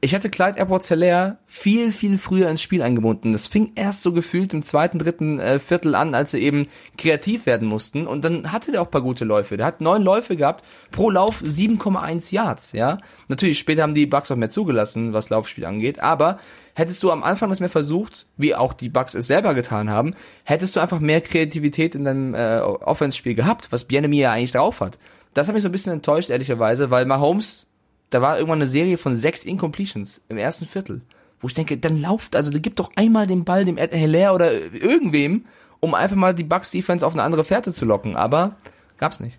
[0.00, 3.32] Ich hätte Clyde Edwards Hilaire viel, viel früher ins Spiel eingebunden.
[3.32, 7.46] Das fing erst so gefühlt im zweiten, dritten äh, Viertel an, als sie eben kreativ
[7.46, 8.06] werden mussten.
[8.06, 9.56] Und dann hatte der auch paar gute Läufe.
[9.56, 12.98] Der hat neun Läufe gehabt, pro Lauf 7,1 Yards, ja.
[13.26, 15.98] Natürlich, später haben die Bucks auch mehr zugelassen, was Laufspiel angeht.
[15.98, 16.38] Aber
[16.74, 20.14] hättest du am Anfang das mehr versucht, wie auch die Bucks es selber getan haben,
[20.44, 24.80] hättest du einfach mehr Kreativität in deinem äh, Offense-Spiel gehabt, was Bienemy ja eigentlich drauf
[24.80, 24.96] hat.
[25.34, 27.67] Das hat mich so ein bisschen enttäuscht, ehrlicherweise, weil Mahomes
[28.10, 31.02] da war irgendwann eine Serie von sechs Incompletions im ersten Viertel,
[31.40, 34.52] wo ich denke, dann lauft, also gib doch einmal den Ball dem Ed Hilaire oder
[34.52, 35.44] irgendwem,
[35.80, 38.56] um einfach mal die Bucks Defense auf eine andere Fährte zu locken, aber
[38.96, 39.38] gab's nicht.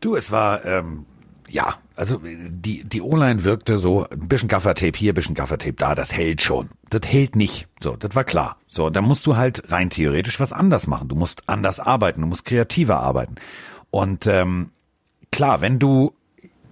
[0.00, 1.06] Du, es war, ähm,
[1.48, 5.94] ja, also die, die O-Line wirkte so, ein bisschen Gaffertape hier, ein bisschen Gaffertape da,
[5.94, 6.68] das hält schon.
[6.90, 7.68] Das hält nicht.
[7.80, 8.56] So, das war klar.
[8.68, 11.08] So, da musst du halt rein theoretisch was anders machen.
[11.08, 13.36] Du musst anders arbeiten, du musst kreativer arbeiten.
[13.90, 14.70] Und ähm,
[15.30, 16.12] klar, wenn du,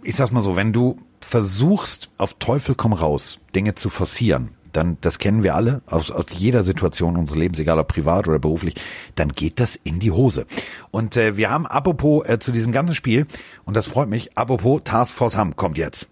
[0.03, 4.99] ich sag's mal so, wenn du versuchst, auf Teufel komm raus, Dinge zu forcieren, dann,
[5.01, 8.75] das kennen wir alle aus, aus jeder Situation unseres Lebens, egal ob privat oder beruflich,
[9.15, 10.47] dann geht das in die Hose.
[10.91, 13.27] Und äh, wir haben apropos äh, zu diesem ganzen Spiel,
[13.65, 16.07] und das freut mich, apropos Taskforce Hamm kommt jetzt.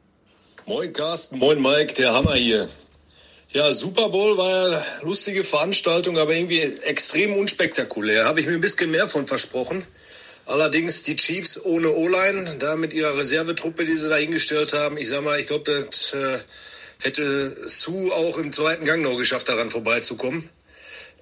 [0.66, 2.68] Moin Carsten, moin Mike, der Hammer hier.
[3.52, 8.24] Ja, Super Bowl war ja lustige Veranstaltung, aber irgendwie extrem unspektakulär.
[8.24, 9.84] Habe ich mir ein bisschen mehr von versprochen.
[10.46, 15.08] Allerdings die Chiefs ohne O-Line, da mit ihrer Reservetruppe, die sie da hingestellt haben, ich
[15.08, 16.38] sag mal, ich glaube, das äh,
[17.00, 20.48] hätte Sue auch im zweiten Gang noch geschafft, daran vorbeizukommen.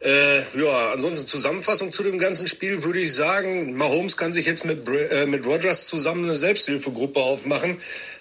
[0.01, 4.65] Äh, ja, ansonsten Zusammenfassung zu dem ganzen Spiel würde ich sagen, Mahomes kann sich jetzt
[4.65, 7.77] mit, äh, mit Rogers zusammen eine Selbsthilfegruppe aufmachen.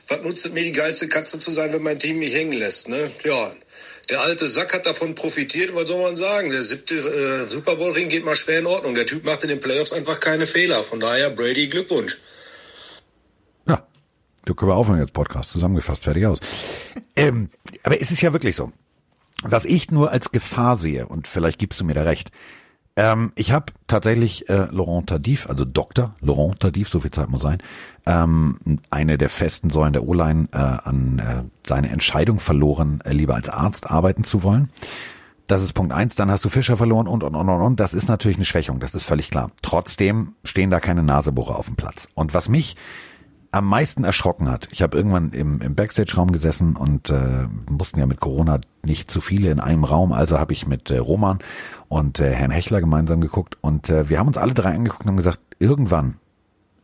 [0.09, 2.89] Was nutzt es mir, die geilste Katze zu sein, wenn mein Team mich hängen lässt?
[2.89, 3.09] Ne?
[3.23, 3.53] Ja,
[4.09, 5.75] der alte Sack hat davon profitiert.
[5.75, 6.49] Was soll man sagen?
[6.49, 8.95] Der siebte äh, Super Bowl Ring geht mal schwer in Ordnung.
[8.95, 10.83] Der Typ macht in den Playoffs einfach keine Fehler.
[10.83, 12.17] Von daher Brady Glückwunsch.
[13.67, 13.85] Ja,
[14.45, 16.39] du können wir aufhören jetzt Podcast zusammengefasst fertig aus.
[17.15, 17.49] ähm,
[17.83, 18.71] aber es ist ja wirklich so.
[19.43, 22.31] Was ich nur als Gefahr sehe und vielleicht gibst du mir da recht.
[22.99, 26.13] Ähm, ich habe tatsächlich äh, Laurent Tardif, also Dr.
[26.19, 27.59] Laurent Tardif, so viel Zeit muss sein,
[28.05, 28.59] ähm,
[28.89, 33.47] eine der festen Säulen der O-Line äh, an äh, seine Entscheidung verloren, äh, lieber als
[33.47, 34.69] Arzt arbeiten zu wollen.
[35.47, 36.15] Das ist Punkt eins.
[36.15, 37.79] Dann hast du Fischer verloren und, und, und, und, und.
[37.79, 38.81] Das ist natürlich eine Schwächung.
[38.81, 39.49] Das ist völlig klar.
[39.61, 42.09] Trotzdem stehen da keine Nasebohrer auf dem Platz.
[42.15, 42.75] Und was mich
[43.51, 48.05] am meisten erschrocken hat, ich habe irgendwann im, im Backstage-Raum gesessen und äh, mussten ja
[48.05, 51.39] mit Corona nicht zu viele in einem Raum, also habe ich mit äh, Roman
[51.87, 55.07] und äh, Herrn Hechler gemeinsam geguckt und äh, wir haben uns alle drei angeguckt und
[55.07, 56.15] haben gesagt, irgendwann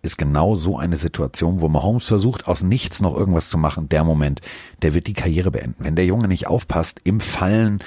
[0.01, 4.03] ist genau so eine Situation, wo Mahomes versucht, aus nichts noch irgendwas zu machen, der
[4.03, 4.41] Moment,
[4.81, 5.83] der wird die Karriere beenden.
[5.83, 7.79] Wenn der Junge nicht aufpasst, im Fallen,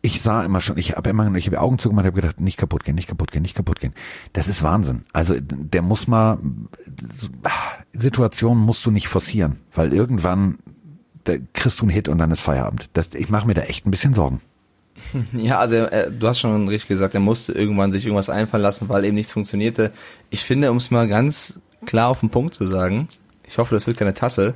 [0.00, 2.84] ich sah immer schon, ich habe immer, ich habe Augen zugemacht, habe gedacht, nicht kaputt
[2.84, 3.94] gehen, nicht kaputt gehen, nicht kaputt gehen.
[4.32, 5.04] Das ist Wahnsinn.
[5.12, 6.38] Also der muss mal
[7.92, 10.58] Situationen musst du nicht forcieren, weil irgendwann
[11.24, 12.88] da kriegst du einen Hit und dann ist Feierabend.
[12.94, 14.40] Das, ich mache mir da echt ein bisschen Sorgen.
[15.32, 18.88] Ja, also äh, du hast schon richtig gesagt, er musste irgendwann sich irgendwas einfallen lassen,
[18.88, 19.92] weil eben nichts funktionierte.
[20.28, 23.08] Ich finde, um es mal ganz klar auf den Punkt zu sagen,
[23.46, 24.54] ich hoffe, das wird keine Tasse,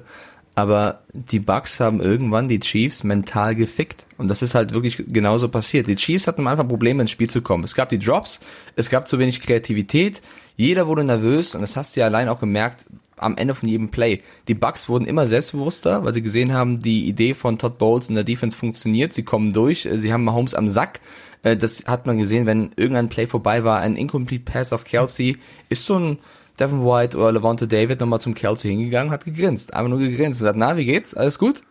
[0.54, 4.06] aber die Bucks haben irgendwann die Chiefs mental gefickt.
[4.18, 5.86] Und das ist halt wirklich genauso passiert.
[5.86, 7.64] Die Chiefs hatten einfach Probleme ins Spiel zu kommen.
[7.64, 8.40] Es gab die Drops,
[8.76, 10.20] es gab zu wenig Kreativität,
[10.56, 12.86] jeder wurde nervös und das hast du ja allein auch gemerkt
[13.16, 14.20] am Ende von jedem Play.
[14.48, 18.16] Die Bucks wurden immer selbstbewusster, weil sie gesehen haben, die Idee von Todd Bowles in
[18.16, 21.00] der Defense funktioniert, sie kommen durch, sie haben Mahomes am Sack.
[21.42, 25.38] Äh, das hat man gesehen, wenn irgendein Play vorbei war, ein Incomplete Pass auf Kelsey,
[25.68, 26.18] ist so ein
[26.62, 30.46] Devin White oder Levante David nochmal zum Kelsey hingegangen, hat gegrinst, einfach nur gegrinst und
[30.46, 31.14] sagt, na, wie geht's?
[31.14, 31.62] Alles gut?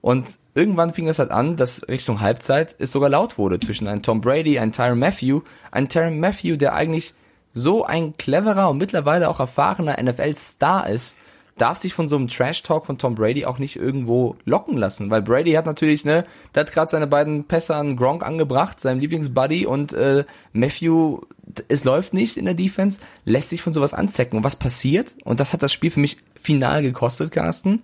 [0.00, 4.02] Und irgendwann fing es halt an, dass Richtung Halbzeit es sogar laut wurde zwischen einem
[4.02, 7.12] Tom Brady, einem Tyron Matthew, ein Tyron Matthew, der eigentlich
[7.52, 11.16] so ein cleverer und mittlerweile auch erfahrener NFL-Star ist,
[11.60, 15.22] darf sich von so einem Trash-Talk von Tom Brady auch nicht irgendwo locken lassen, weil
[15.22, 19.66] Brady hat natürlich, ne, der hat gerade seine beiden Pässe an Gronk angebracht, seinem Lieblingsbuddy
[19.66, 21.20] und äh, Matthew,
[21.68, 24.38] es läuft nicht in der Defense, lässt sich von sowas anzecken.
[24.38, 25.16] Und was passiert?
[25.24, 27.82] Und das hat das Spiel für mich final gekostet, Carsten.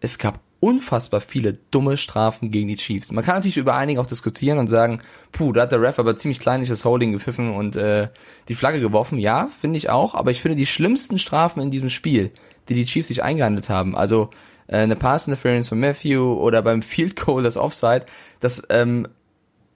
[0.00, 3.12] Es gab unfassbar viele dumme Strafen gegen die Chiefs.
[3.12, 6.16] Man kann natürlich über einige auch diskutieren und sagen, puh, da hat der Ref aber
[6.16, 8.08] ziemlich kleinliches Holding gepfiffen und äh,
[8.48, 9.18] die Flagge geworfen.
[9.18, 12.30] Ja, finde ich auch, aber ich finde die schlimmsten Strafen in diesem Spiel,
[12.68, 14.30] die die Chiefs sich eingehandelt haben, also
[14.66, 18.06] äh, eine Pass Interference von Matthew oder beim Field Goal das Offside,
[18.40, 19.08] das ähm,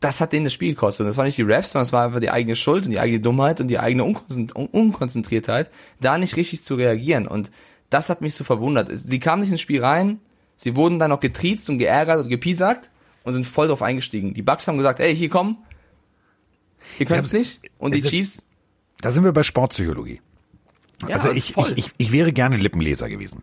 [0.01, 1.01] das hat denen das Spiel gekostet.
[1.01, 3.01] Und das war nicht die Refs, sondern es war einfach die eigene Schuld und die
[3.01, 5.71] eigene Dummheit und die eigene Unkonzentriertheit,
[6.01, 7.27] da nicht richtig zu reagieren.
[7.27, 7.51] Und
[7.91, 8.91] das hat mich so verwundert.
[8.93, 10.21] Sie kamen nicht ins Spiel rein,
[10.59, 12.91] Sie wurden dann noch getriezt und geärgert und gepiesackt
[13.23, 14.35] und sind voll drauf eingestiegen.
[14.35, 15.59] Die Bucks haben gesagt, ey, hier komm,
[16.99, 17.61] ihr könnt es nicht.
[17.79, 18.45] Und die Chiefs.
[19.01, 20.21] Da sind wir bei Sportpsychologie.
[21.07, 23.43] Ja, also ich, ich, ich, ich wäre gerne Lippenleser gewesen.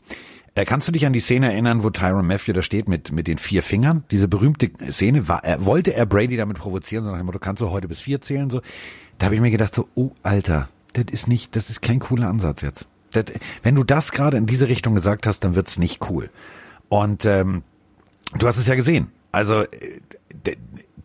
[0.55, 3.27] Äh, kannst du dich an die Szene erinnern, wo Tyron Matthew da steht mit, mit
[3.27, 4.03] den vier Fingern?
[4.11, 7.61] Diese berühmte Szene, war, er, wollte er Brady damit provozieren, so nach dem Motto, kannst
[7.61, 8.49] du heute bis vier zählen?
[8.49, 8.61] So,
[9.17, 12.29] Da habe ich mir gedacht, so, oh Alter, das ist nicht, das ist kein cooler
[12.29, 12.85] Ansatz jetzt.
[13.11, 13.25] Das,
[13.63, 16.29] wenn du das gerade in diese Richtung gesagt hast, dann wird's nicht cool.
[16.89, 17.63] Und ähm,
[18.37, 19.11] du hast es ja gesehen.
[19.31, 20.55] Also äh,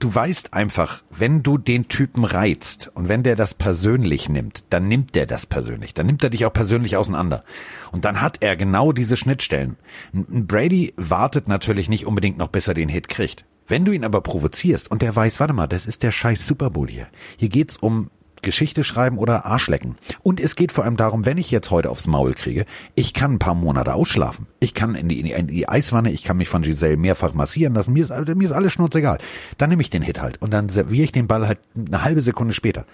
[0.00, 4.88] du weißt einfach, wenn du den Typen reizt und wenn der das persönlich nimmt, dann
[4.88, 5.94] nimmt der das persönlich.
[5.94, 7.44] Dann nimmt er dich auch persönlich auseinander.
[7.92, 9.76] Und dann hat er genau diese Schnittstellen.
[10.12, 13.44] Brady wartet natürlich nicht unbedingt noch, bis er den Hit kriegt.
[13.68, 16.70] Wenn du ihn aber provozierst und der weiß, warte mal, das ist der scheiß Super
[16.70, 17.06] Bowl hier.
[17.36, 18.10] Hier geht's um
[18.42, 19.96] Geschichte schreiben oder Arschlecken.
[20.22, 23.34] Und es geht vor allem darum, wenn ich jetzt heute aufs Maul kriege, ich kann
[23.34, 24.46] ein paar Monate ausschlafen.
[24.60, 27.92] Ich kann in die, in die Eiswanne, ich kann mich von Giselle mehrfach massieren lassen.
[27.92, 29.18] Mir ist, mir ist alles schnurzegal.
[29.58, 32.22] Dann nehme ich den Hit halt und dann serviere ich den Ball halt eine halbe
[32.22, 32.86] Sekunde später.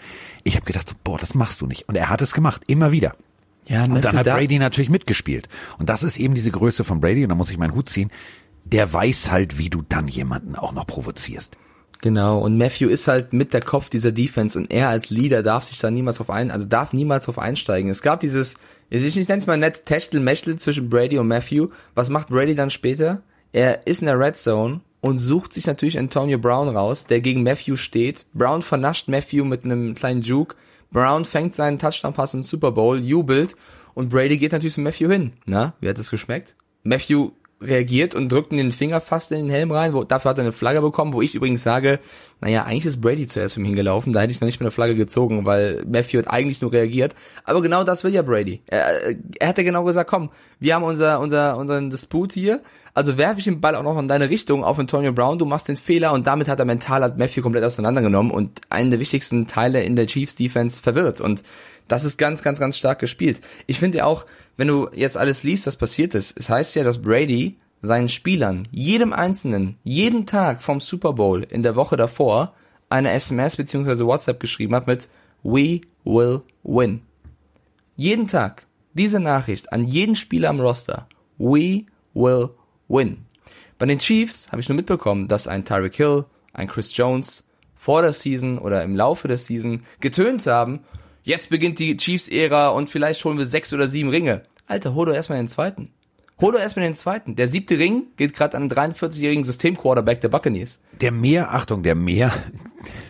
[0.44, 1.88] Ich habe gedacht, so, boah, das machst du nicht.
[1.88, 3.14] Und er hat es gemacht, immer wieder.
[3.66, 5.48] Ja, Und dann hat Brady natürlich mitgespielt.
[5.78, 8.10] Und das ist eben diese Größe von Brady, und da muss ich meinen Hut ziehen.
[8.64, 11.56] Der weiß halt, wie du dann jemanden auch noch provozierst.
[12.02, 15.64] Genau, und Matthew ist halt mit der Kopf dieser Defense und er als Leader darf
[15.64, 17.90] sich da niemals drauf ein, also darf niemals drauf einsteigen.
[17.90, 18.56] Es gab dieses,
[18.90, 21.68] ich, nenne es mal nett, Techtel-Mechtel zwischen Brady und Matthew.
[21.94, 23.22] Was macht Brady dann später?
[23.52, 27.42] Er ist in der Red Zone und sucht sich natürlich Antonio Brown raus, der gegen
[27.42, 28.26] Matthew steht.
[28.34, 30.56] Brown vernascht Matthew mit einem kleinen Juke.
[30.90, 33.56] Brown fängt seinen Touchdown-Pass im Super Bowl, jubelt
[33.94, 35.32] und Brady geht natürlich zu Matthew hin.
[35.46, 36.54] Na, wie hat es geschmeckt?
[36.82, 37.30] Matthew
[37.68, 39.92] reagiert und drückt den Finger fast in den Helm rein.
[39.92, 41.98] Wo, dafür hat er eine Flagge bekommen, wo ich übrigens sage,
[42.40, 44.12] naja, eigentlich ist Brady zuerst für mich hingelaufen.
[44.12, 47.14] Da hätte ich noch nicht mit der Flagge gezogen, weil Matthew hat eigentlich nur reagiert.
[47.44, 48.62] Aber genau das will ja Brady.
[48.66, 52.60] Er, er hat ja genau gesagt, komm, wir haben unser, unser, unseren Disput hier.
[52.92, 55.38] Also werfe ich den Ball auch noch in deine Richtung auf Antonio Brown.
[55.38, 58.90] Du machst den Fehler und damit hat er mental hat Matthew komplett auseinandergenommen und einen
[58.90, 61.20] der wichtigsten Teile in der Chiefs Defense verwirrt.
[61.20, 61.42] Und
[61.88, 63.40] das ist ganz, ganz, ganz stark gespielt.
[63.66, 66.84] Ich finde ja auch, wenn du jetzt alles liest, was passiert ist, es heißt ja,
[66.84, 72.54] dass Brady seinen Spielern, jedem Einzelnen, jeden Tag vom Super Bowl in der Woche davor
[72.88, 74.04] eine SMS bzw.
[74.04, 75.08] WhatsApp geschrieben hat mit
[75.42, 77.02] We will win.
[77.96, 81.06] Jeden Tag diese Nachricht an jeden Spieler am Roster.
[81.38, 82.50] We will
[82.88, 83.26] win.
[83.78, 87.44] Bei den Chiefs habe ich nur mitbekommen, dass ein Tyreek Hill, ein Chris Jones
[87.74, 90.80] vor der Season oder im Laufe der Season getönt haben,
[91.26, 94.42] jetzt beginnt die Chiefs-Ära und vielleicht holen wir sechs oder sieben Ringe.
[94.66, 95.90] Alter, hol doch erstmal den zweiten.
[96.40, 97.34] Hol doch erstmal den zweiten.
[97.36, 100.78] Der siebte Ring geht gerade an einen 43-jährigen Systemquarterback der Buccaneers.
[101.00, 102.32] Der mehr, Achtung, der mehr,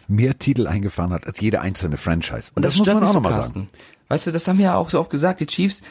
[0.09, 2.51] mehr Titel eingefahren hat als jede einzelne Franchise.
[2.55, 3.69] Und das, muss stört man auch nochmal sagen.
[4.09, 5.83] Weißt du, das haben wir ja auch so oft gesagt, die Chiefs,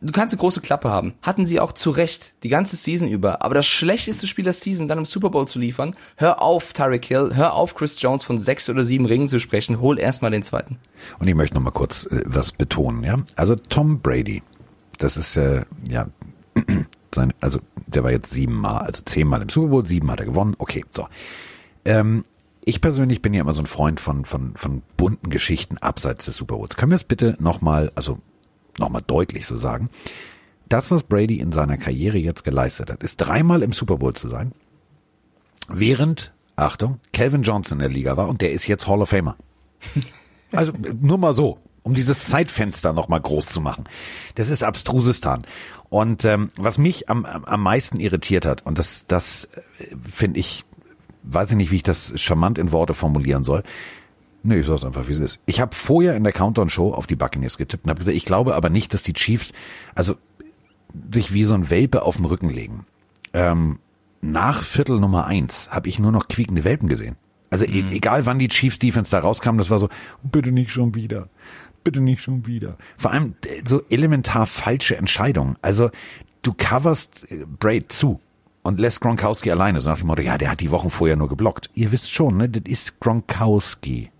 [0.00, 1.14] du kannst eine große Klappe haben.
[1.22, 3.42] Hatten sie auch zu Recht, die ganze Season über.
[3.42, 7.04] Aber das schlechteste Spiel der Season dann im Super Bowl zu liefern, hör auf Tyreek
[7.04, 10.42] Hill, hör auf Chris Jones von sechs oder sieben Ringen zu sprechen, hol erstmal den
[10.42, 10.78] zweiten.
[11.18, 13.16] Und ich möchte noch mal kurz äh, was betonen, ja.
[13.36, 14.42] Also Tom Brady,
[14.98, 16.08] das ist äh, ja
[17.14, 20.54] sein, also der war jetzt siebenmal, also zehnmal im Super Bowl, sieben hat er gewonnen.
[20.58, 21.08] Okay, so.
[21.84, 22.24] Ähm,
[22.64, 26.36] ich persönlich bin ja immer so ein Freund von von von bunten Geschichten abseits des
[26.36, 26.76] Super Bowls.
[26.76, 28.20] Können wir es bitte noch mal, also
[28.78, 29.90] noch mal deutlich so sagen?
[30.68, 34.28] Das, was Brady in seiner Karriere jetzt geleistet hat, ist dreimal im Super Bowl zu
[34.28, 34.52] sein,
[35.68, 39.36] während, Achtung, Calvin Johnson in der Liga war und der ist jetzt Hall of Famer.
[40.54, 43.84] Also nur mal so, um dieses Zeitfenster noch mal groß zu machen.
[44.34, 45.46] Das ist Abstrusistan.
[45.88, 50.40] Und ähm, was mich am, am, am meisten irritiert hat, und das, das äh, finde
[50.40, 50.64] ich,
[51.22, 53.62] weiß ich nicht, wie ich das charmant in Worte formulieren soll.
[54.44, 55.40] Nee, ich sag's einfach, wie es ist.
[55.46, 58.54] Ich habe vorher in der Countdown-Show auf die Buccaneers getippt und habe gesagt, ich glaube
[58.54, 59.52] aber nicht, dass die Chiefs,
[59.94, 60.16] also
[61.12, 62.84] sich wie so ein Welpe auf den Rücken legen.
[63.32, 63.78] Ähm,
[64.20, 67.16] nach Viertel Nummer eins habe ich nur noch quiekende Welpen gesehen.
[67.50, 69.88] Also e egal wann die Chiefs Defense da rauskam, das war so,
[70.22, 71.28] bitte nicht schon wieder.
[71.84, 72.78] Bitte nicht schon wieder.
[72.96, 75.56] Vor allem äh, so elementar falsche Entscheidungen.
[75.60, 75.90] Also
[76.42, 78.20] du coverst äh, Braid zu
[78.62, 79.80] und lässt Gronkowski alleine.
[79.80, 81.70] So nach dem Motto, ja, der hat die Wochen vorher nur geblockt.
[81.74, 84.11] Ihr wisst schon, ne, das ist Gronkowski.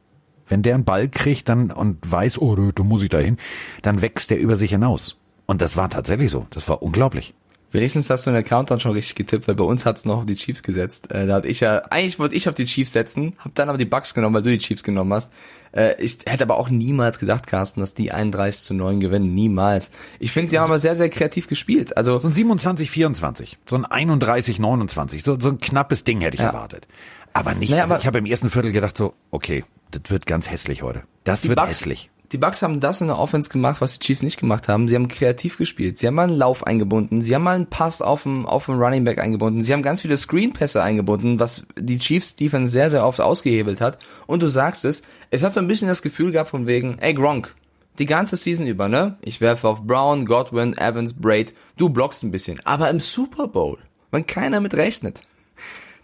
[0.53, 3.39] Wenn der einen Ball kriegt dann und weiß, oh, da da muss ich da hin,
[3.81, 5.17] dann wächst der über sich hinaus.
[5.47, 6.47] Und das war tatsächlich so.
[6.51, 7.33] Das war unglaublich.
[7.71, 10.27] Wenigstens hast du in der Countdown schon richtig getippt, weil bei uns hat's noch auf
[10.27, 11.11] die Chiefs gesetzt.
[11.11, 13.79] Äh, da hatte ich ja, eigentlich wollte ich auf die Chiefs setzen, hab dann aber
[13.79, 15.33] die Bucks genommen, weil du die Chiefs genommen hast.
[15.75, 19.33] Äh, ich hätte aber auch niemals gedacht, Carsten, dass die 31 zu 9 gewinnen.
[19.33, 19.91] Niemals.
[20.19, 21.97] Ich finde, sie haben aber sehr, sehr kreativ gespielt.
[21.97, 26.35] Also, So ein 27, 24, so ein 31, 29, so, so ein knappes Ding hätte
[26.35, 26.49] ich Ja.
[26.49, 26.87] erwartet.
[27.33, 30.27] Aber nicht, Naja, also aber- ich habe im ersten Viertel gedacht so, okay, das wird
[30.27, 31.03] ganz hässlich heute.
[31.25, 32.11] Das wird Bucks, hässlich.
[32.33, 34.89] Die Bucks haben das in der Offense gemacht, was die Chiefs nicht gemacht haben.
[34.89, 35.99] Sie haben kreativ gespielt.
[35.99, 37.21] Sie haben mal einen Lauf eingebunden.
[37.21, 39.63] Sie haben mal einen Pass auf dem, auf dem Running Back eingebunden.
[39.63, 43.99] Sie haben ganz viele Screen-Pässe eingebunden, was die Chiefs Defense sehr, sehr oft ausgehebelt hat.
[44.27, 47.13] Und du sagst es, es hat so ein bisschen das Gefühl gehabt von wegen, ey
[47.13, 47.55] Gronk,
[47.99, 49.19] die ganze Season über, ne?
[49.21, 51.53] Ich werfe auf Brown, Godwin, Evans, Braid.
[51.77, 52.61] Du blockst ein bisschen.
[52.65, 53.77] Aber im Super Bowl,
[54.11, 55.21] wenn keiner mit rechnet,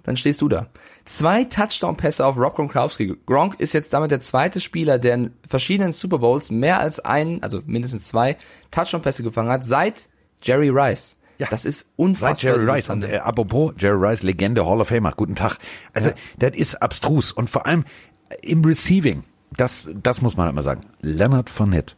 [0.08, 0.68] dann stehst du da.
[1.04, 3.14] Zwei Touchdown-Pässe auf Rob Gronkowski.
[3.26, 7.42] Gronk ist jetzt damit der zweite Spieler, der in verschiedenen Super Bowls mehr als einen,
[7.42, 8.36] also mindestens zwei
[8.70, 10.08] Touchdown-Pässe gefangen hat, seit
[10.42, 11.18] Jerry Rice.
[11.36, 11.46] Ja.
[11.50, 12.36] Das ist unfassbar.
[12.36, 12.88] Seit Jerry Rice.
[12.88, 15.58] Und äh, apropos Jerry Rice, Legende, Hall of Famer, guten Tag.
[15.92, 17.30] Also, das ist abstrus.
[17.30, 17.84] Und vor allem
[18.30, 19.24] äh, im Receiving,
[19.56, 20.80] das, das muss man halt mal sagen.
[21.02, 21.94] Leonard Fournette,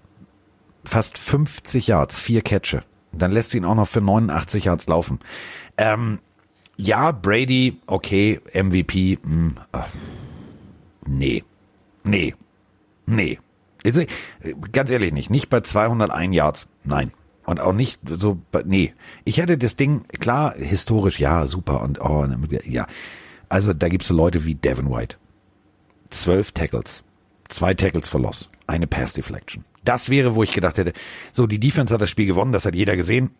[0.84, 2.82] fast 50 Yards, vier Catche.
[3.12, 5.20] Dann lässt du ihn auch noch für 89 Yards laufen.
[5.78, 6.20] Ähm,
[6.80, 9.88] ja, Brady, okay, MVP, mh, ach,
[11.06, 11.44] nee,
[12.04, 12.34] nee,
[13.06, 13.38] nee.
[14.72, 15.30] Ganz ehrlich nicht.
[15.30, 16.66] Nicht bei 201 Yards.
[16.84, 17.12] Nein.
[17.46, 18.94] Und auch nicht so, nee.
[19.24, 22.26] Ich hätte das Ding, klar, historisch, ja, super und, oh,
[22.64, 22.86] ja.
[23.48, 25.16] Also, da gibt's so Leute wie Devin White.
[26.10, 27.02] Zwölf Tackles.
[27.48, 28.50] Zwei Tackles for Loss.
[28.66, 29.64] Eine Pass Deflection.
[29.84, 30.92] Das wäre, wo ich gedacht hätte,
[31.32, 33.30] so, die Defense hat das Spiel gewonnen, das hat jeder gesehen.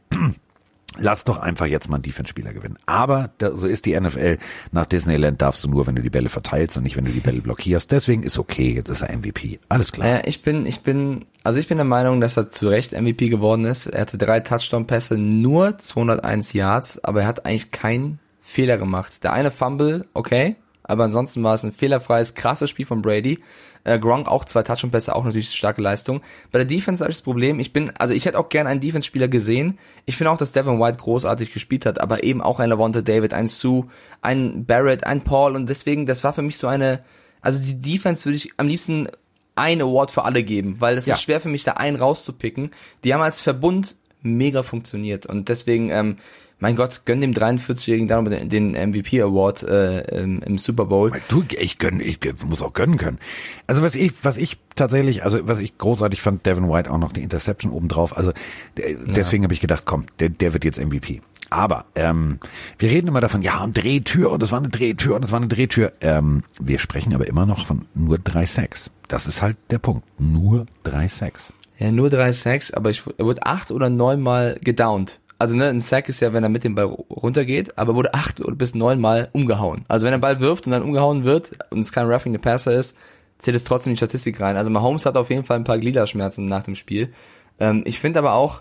[0.98, 2.76] Lass doch einfach jetzt mal einen Defense-Spieler gewinnen.
[2.85, 4.38] Aber da, so ist die NFL.
[4.72, 7.20] Nach Disneyland darfst du nur, wenn du die Bälle verteilst und nicht, wenn du die
[7.20, 7.92] Bälle blockierst.
[7.92, 9.61] Deswegen ist okay, jetzt ist er MVP.
[9.68, 10.09] Alles klar.
[10.09, 13.29] Naja, ich bin, ich bin, also ich bin der Meinung, dass er zu Recht MVP
[13.29, 13.87] geworden ist.
[13.87, 19.22] Er hatte drei Touchdown-Pässe, nur 201 Yards, aber er hat eigentlich keinen Fehler gemacht.
[19.22, 23.38] Der eine Fumble, okay, aber ansonsten war es ein fehlerfreies, krasses Spiel von Brady.
[23.84, 26.20] Äh, Gronk auch zwei Touchdown-Pässe, auch natürlich starke Leistung.
[26.52, 28.80] Bei der Defense habe ich das Problem, ich bin, also ich hätte auch gerne einen
[28.80, 29.78] Defense-Spieler gesehen.
[30.06, 33.32] Ich finde auch, dass Devin White großartig gespielt hat, aber eben auch ein Lavonte David,
[33.34, 33.86] ein Sue,
[34.22, 37.02] ein Barrett, ein Paul und deswegen, das war für mich so eine,
[37.40, 39.08] also die Defense würde ich am liebsten
[39.56, 41.14] ein Award für alle geben, weil es Ja.
[41.14, 42.70] ist schwer für mich, da einen rauszupicken.
[43.04, 46.16] Die haben als Verbund mega funktioniert und deswegen, ähm,
[46.60, 51.12] mein Gott, gönn dem 43-jährigen Dame den, den MVP Award äh, im, im Super Bowl.
[51.28, 53.18] Du, ich gönn, ich muss auch gönnen können.
[53.66, 57.12] Also was ich, was ich tatsächlich, also was ich großartig fand, Devin White auch noch
[57.12, 58.16] die Interception obendrauf.
[58.16, 58.32] Also
[58.76, 61.22] der, deswegen habe ich gedacht, komm, der, der wird jetzt MVP.
[61.48, 62.38] Aber ähm,
[62.78, 65.40] wir reden immer davon, ja, und Drehtür und es war eine Drehtür und es war
[65.40, 65.92] eine Drehtür.
[66.00, 68.90] Ähm, wir sprechen aber immer noch von nur drei Sacks.
[69.08, 70.04] Das ist halt der Punkt.
[70.20, 71.52] Nur drei Sacks.
[71.78, 75.18] Ja, nur drei Sacks, aber ich, er wurde acht oder neunmal gedownt.
[75.40, 78.42] Also ne, ein Sack ist ja, wenn er mit dem Ball runtergeht, aber wurde acht
[78.59, 79.85] bis neunmal umgehauen.
[79.88, 82.38] Also wenn er den Ball wirft und dann umgehauen wird und es kein Roughing the
[82.38, 82.94] Passer ist,
[83.38, 84.57] zählt es trotzdem in die Statistik rein.
[84.59, 87.11] Also Mahomes hat auf jeden Fall ein paar Gliederschmerzen nach dem Spiel.
[87.59, 88.61] Ähm, ich finde aber auch,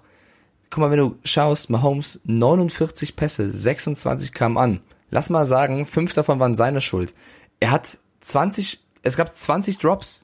[0.70, 4.80] guck mal, wenn du schaust, Mahomes 49 Pässe, 26 kamen an.
[5.12, 7.14] Lass mal sagen, fünf davon waren seine Schuld.
[7.60, 10.24] Er hat 20, es gab 20 Drops.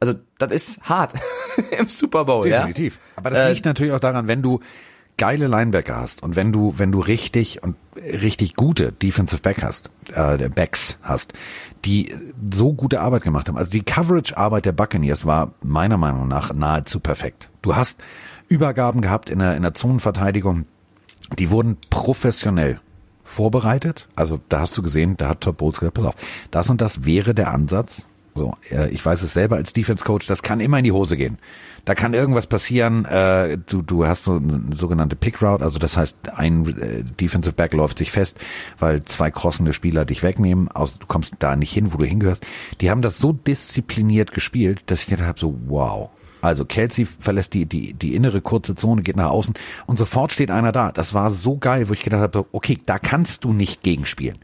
[0.00, 1.12] Also, das ist hart
[1.78, 2.94] im Super Bowl, Definitiv.
[2.94, 3.00] ja.
[3.16, 4.60] Aber das Äh, liegt natürlich auch daran, wenn du
[5.18, 9.90] geile Linebacker hast und wenn du, wenn du richtig und richtig gute Defensive Back hast,
[10.14, 11.34] äh, Backs hast,
[11.84, 12.14] die
[12.52, 13.58] so gute Arbeit gemacht haben.
[13.58, 17.50] Also die Coverage-Arbeit der Buccaneers war meiner Meinung nach nahezu perfekt.
[17.60, 18.00] Du hast
[18.48, 20.64] Übergaben gehabt in der, in der Zonenverteidigung,
[21.38, 22.80] die wurden professionell
[23.24, 24.08] vorbereitet.
[24.16, 26.16] Also da hast du gesehen, da hat Todd Bowles gesagt, pass auf,
[26.50, 28.04] das und das wäre der Ansatz.
[28.38, 31.16] So, äh, ich weiß es selber als Defense Coach, das kann immer in die Hose
[31.16, 31.38] gehen.
[31.84, 33.04] Da kann irgendwas passieren.
[33.04, 37.52] Äh, du, du hast so eine sogenannte Pick Route, also das heißt, ein äh, Defensive
[37.52, 38.36] Back läuft sich fest,
[38.78, 40.68] weil zwei crossende Spieler dich wegnehmen.
[40.68, 42.46] Aus, du kommst da nicht hin, wo du hingehörst.
[42.80, 46.10] Die haben das so diszipliniert gespielt, dass ich gedacht habe, so wow.
[46.40, 49.54] Also Kelsey verlässt die, die, die innere kurze Zone, geht nach außen
[49.86, 50.92] und sofort steht einer da.
[50.92, 54.38] Das war so geil, wo ich gedacht habe, okay, da kannst du nicht gegenspielen.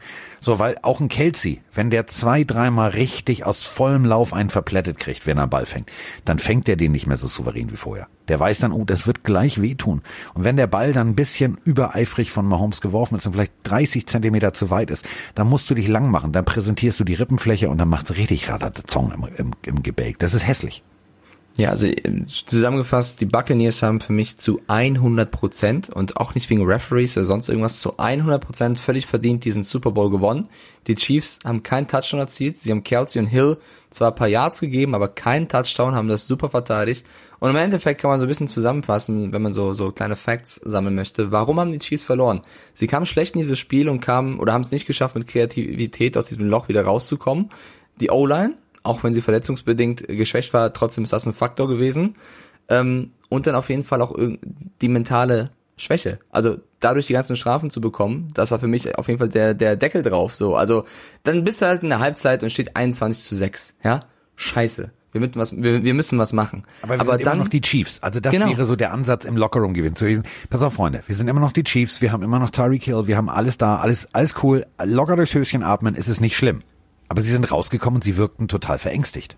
[0.45, 4.99] So, weil auch ein Kelsey, wenn der zwei, dreimal richtig aus vollem Lauf einen verplättet
[4.99, 5.89] kriegt, wenn er einen Ball fängt,
[6.27, 8.09] dann fängt er den nicht mehr so souverän wie vorher.
[8.29, 10.03] Der weiß dann, oh, das wird gleich wehtun.
[10.35, 14.07] Und wenn der Ball dann ein bisschen übereifrig von Mahomes geworfen ist und vielleicht 30
[14.07, 17.71] Zentimeter zu weit ist, dann musst du dich lang machen, dann präsentierst du die Rippenfläche
[17.71, 20.19] und dann macht's richtig Radatzong im, im, im Gebälk.
[20.19, 20.83] Das ist hässlich.
[21.57, 26.51] Ja, also äh, zusammengefasst, die Buccaneers haben für mich zu 100 Prozent und auch nicht
[26.51, 30.49] wegen Referees oder sonst irgendwas, zu 100 Prozent völlig verdient diesen Super Bowl gewonnen.
[30.89, 32.59] Die Chiefs haben keinen Touchdown erzielt.
[32.59, 33.59] Sie haben Kelsey und Hill
[33.91, 37.07] zwar ein paar Yards gegeben, aber keinen Touchdown, haben das super verteidigt.
[37.39, 40.57] Und im Endeffekt kann man so ein bisschen zusammenfassen, wenn man so, so kleine Facts
[40.57, 41.31] sammeln möchte.
[41.31, 42.43] Warum haben die Chiefs verloren?
[42.73, 46.17] Sie kamen schlecht in dieses Spiel und kamen, oder haben es nicht geschafft, mit Kreativität
[46.17, 47.51] aus diesem Loch wieder rauszukommen.
[48.01, 52.15] Die O-Line, auch wenn sie verletzungsbedingt geschwächt war, trotzdem ist das ein Faktor gewesen.
[52.69, 54.17] Ähm, und dann auf jeden Fall auch
[54.81, 56.21] die mentale Schwäche.
[56.31, 59.55] Also dadurch die ganzen Strafen zu bekommen, das war für mich auf jeden Fall der,
[59.55, 60.37] der Deckel drauf.
[60.37, 60.85] So, also
[61.25, 63.75] dann bist du halt in der Halbzeit und steht 21 zu 6.
[63.83, 64.01] Ja,
[64.37, 64.93] scheiße.
[65.13, 66.65] Wir müssen was, wir, wir müssen was machen.
[66.83, 67.99] Aber wir sind dann immer noch die Chiefs.
[68.03, 68.49] Also das Genau.
[68.49, 70.25] wäre so der Ansatz im Lockerroom gewesen zu gewesen.
[70.51, 73.07] Pass auf, Freunde, wir sind immer noch die Chiefs, wir haben immer noch Tyreek Hill,
[73.07, 74.67] wir haben alles da, alles, alles cool.
[74.83, 76.63] Locker durchs Höschen atmen, ist es nicht schlimm.
[77.09, 79.37] Aber sie sind rausgekommen und sie wirkten total verängstigt.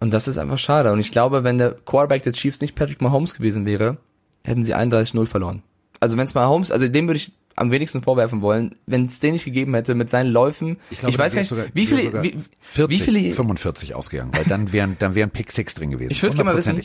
[0.00, 0.92] Und das ist einfach schade.
[0.92, 3.98] Und ich glaube, wenn der Quarterback der Chiefs nicht Patrick Mahomes gewesen wäre,
[4.44, 5.62] hätten sie 31-0 verloren.
[6.00, 9.32] Also wenn es Mahomes, also dem würde ich am wenigsten vorwerfen wollen, wenn es den
[9.32, 10.76] nicht gegeben hätte mit seinen Läufen.
[10.90, 13.34] Ich, glaube, weiß dann gar nicht, wär's wie sogar- viele, wie, sogar 40, wie viele,
[13.34, 16.12] 45 ausgegangen, weil dann wären, dann wären Pick Six drin gewesen.
[16.12, 16.82] ich würde gerne mal wissen.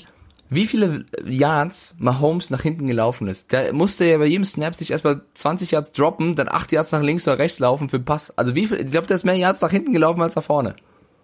[0.56, 3.52] Wie viele Yards Mahomes nach hinten gelaufen ist.
[3.52, 7.02] Der musste ja bei jedem Snap sich erstmal 20 Yards droppen, dann 8 Yards nach
[7.02, 8.38] links oder rechts laufen für den Pass.
[8.38, 10.76] Also wie viel, ich glaube, der ist mehr Yards nach hinten gelaufen als nach vorne.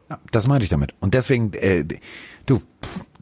[0.10, 0.94] Ja, das meinte ich damit.
[1.00, 1.86] Und deswegen, äh,
[2.46, 2.62] du,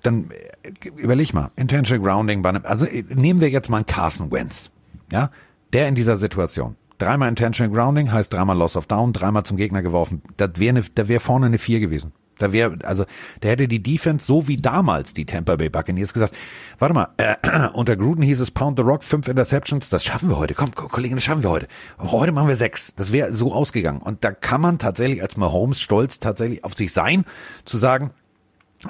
[0.04, 0.32] dann
[0.64, 4.32] äh, überleg mal, Intentional Grounding bei einem, also äh, nehmen wir jetzt mal einen Carson
[4.32, 4.70] Wentz,
[5.12, 5.32] ja,
[5.74, 6.76] der in dieser Situation.
[6.98, 10.22] Dreimal Intentional Grounding heißt dreimal Loss of Down, dreimal zum Gegner geworfen.
[10.38, 12.12] Das wäre ne, da wäre vorne eine vier gewesen.
[12.40, 13.06] Da wäre, also,
[13.44, 16.36] der hätte die Defense so wie damals die Tampa Bay Buccaneers gesagt,
[16.80, 17.36] warte mal, äh,
[17.74, 20.54] unter Gruden hieß es Pound the Rock, fünf Interceptions, das schaffen wir heute.
[20.54, 21.68] Komm, Kollegen, das schaffen wir heute.
[22.00, 22.94] Heute machen wir sechs.
[22.96, 24.02] Das wäre so ausgegangen.
[24.02, 27.26] Und da kann man tatsächlich als Mahomes stolz tatsächlich auf sich sein,
[27.66, 28.12] zu sagen,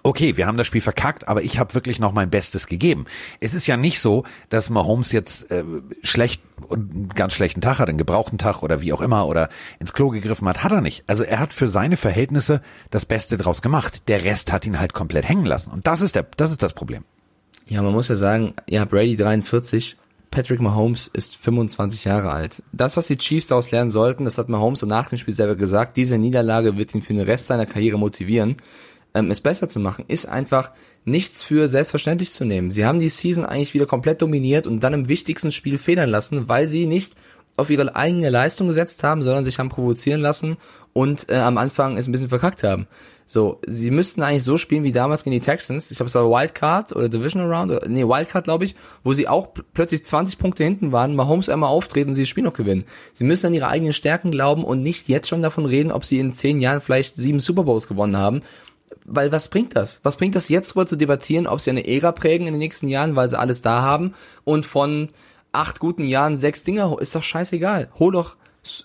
[0.04, 3.06] okay, wir haben das Spiel verkackt, aber ich habe wirklich noch mein Bestes gegeben.
[3.40, 5.64] Es ist ja nicht so, dass Mahomes jetzt äh,
[6.04, 9.94] schlecht einen ganz schlechten Tag hat, einen gebrauchten Tag oder wie auch immer oder ins
[9.94, 11.04] Klo gegriffen hat, hat er nicht.
[11.08, 14.08] Also er hat für seine Verhältnisse das Beste draus gemacht.
[14.08, 16.74] Der Rest hat ihn halt komplett hängen lassen und das ist der das ist das
[16.74, 17.04] Problem.
[17.68, 19.98] Ja, man muss ja sagen, ja, Brady 43,
[20.32, 22.64] Patrick Mahomes ist 25 Jahre alt.
[22.72, 25.56] Das, was die Chiefs daraus lernen sollten, das hat Mahomes so nach dem Spiel selber
[25.56, 28.56] gesagt, diese Niederlage wird ihn für den Rest seiner Karriere motivieren
[29.18, 30.72] ähm, es besser zu machen, ist einfach
[31.04, 32.72] nichts für selbstverständlich zu nehmen.
[32.72, 36.48] Sie haben die Season eigentlich wieder komplett dominiert und dann im wichtigsten Spiel federn lassen,
[36.48, 37.14] weil sie nicht
[37.58, 40.58] auf ihre eigene Leistung gesetzt haben, sondern sich haben provozieren lassen
[40.94, 42.88] und äh, am Anfang es ein bisschen verkackt haben.
[43.30, 45.92] So, sie müssten eigentlich so spielen wie damals gegen die Texans.
[45.92, 49.28] Ich glaube, es war Wildcard oder Divisional Round, oder, nee, Wildcard, glaube ich, wo sie
[49.28, 52.86] auch plötzlich 20 Punkte hinten waren, Mahomes einmal auftreten, sie das Spiel noch gewinnen.
[53.12, 56.20] Sie müssen an ihre eigenen Stärken glauben und nicht jetzt schon davon reden, ob sie
[56.20, 58.44] in zehn Jahren vielleicht sieben Super Bowls gewonnen haben,
[59.08, 60.00] weil was bringt das?
[60.04, 62.88] Was bringt das jetzt drüber zu debattieren, ob sie eine Ära prägen in den nächsten
[62.88, 65.10] Jahren, weil sie alles da haben und von
[65.52, 67.90] acht guten Jahren sechs Dinger, ist doch scheißegal.
[67.98, 68.36] Hol doch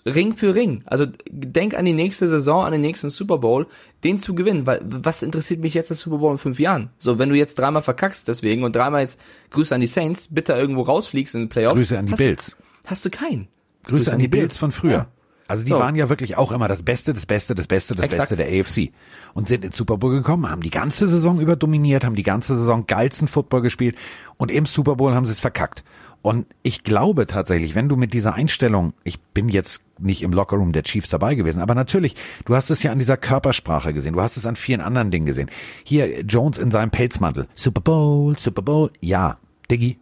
[0.05, 0.83] Ring für Ring.
[0.85, 3.67] Also denk an die nächste Saison, an den nächsten Super Bowl,
[4.03, 6.89] den zu gewinnen, weil was interessiert mich jetzt der Super Bowl in fünf Jahren?
[6.97, 9.19] So, wenn du jetzt dreimal verkackst deswegen und dreimal jetzt
[9.51, 11.75] Grüße an die Saints, bitte irgendwo rausfliegst in den Playoffs.
[11.75, 12.55] Grüße an die hast, Bills.
[12.85, 13.47] Hast du keinen.
[13.83, 14.91] Grüße, Grüße an die Bills von früher.
[14.91, 15.07] Ja.
[15.53, 15.77] Also die So.
[15.77, 18.29] waren ja wirklich auch immer das Beste, das Beste, das Beste, das Exakt.
[18.29, 18.91] Beste der AFC.
[19.35, 22.57] Und sind ins Super Bowl gekommen, haben die ganze Saison über dominiert, haben die ganze
[22.57, 23.95] Saison geilsten Football gespielt
[24.37, 25.83] und im Super Bowl haben sie es verkackt.
[26.23, 30.71] Und ich glaube tatsächlich, wenn du mit dieser Einstellung, ich bin jetzt nicht im Lockerroom
[30.71, 34.21] der Chiefs dabei gewesen, aber natürlich, du hast es ja an dieser Körpersprache gesehen, du
[34.21, 35.51] hast es an vielen anderen Dingen gesehen.
[35.83, 39.37] Hier Jones in seinem Pelzmantel, Super Bowl, Super Bowl, ja,
[39.69, 39.99] Diggi,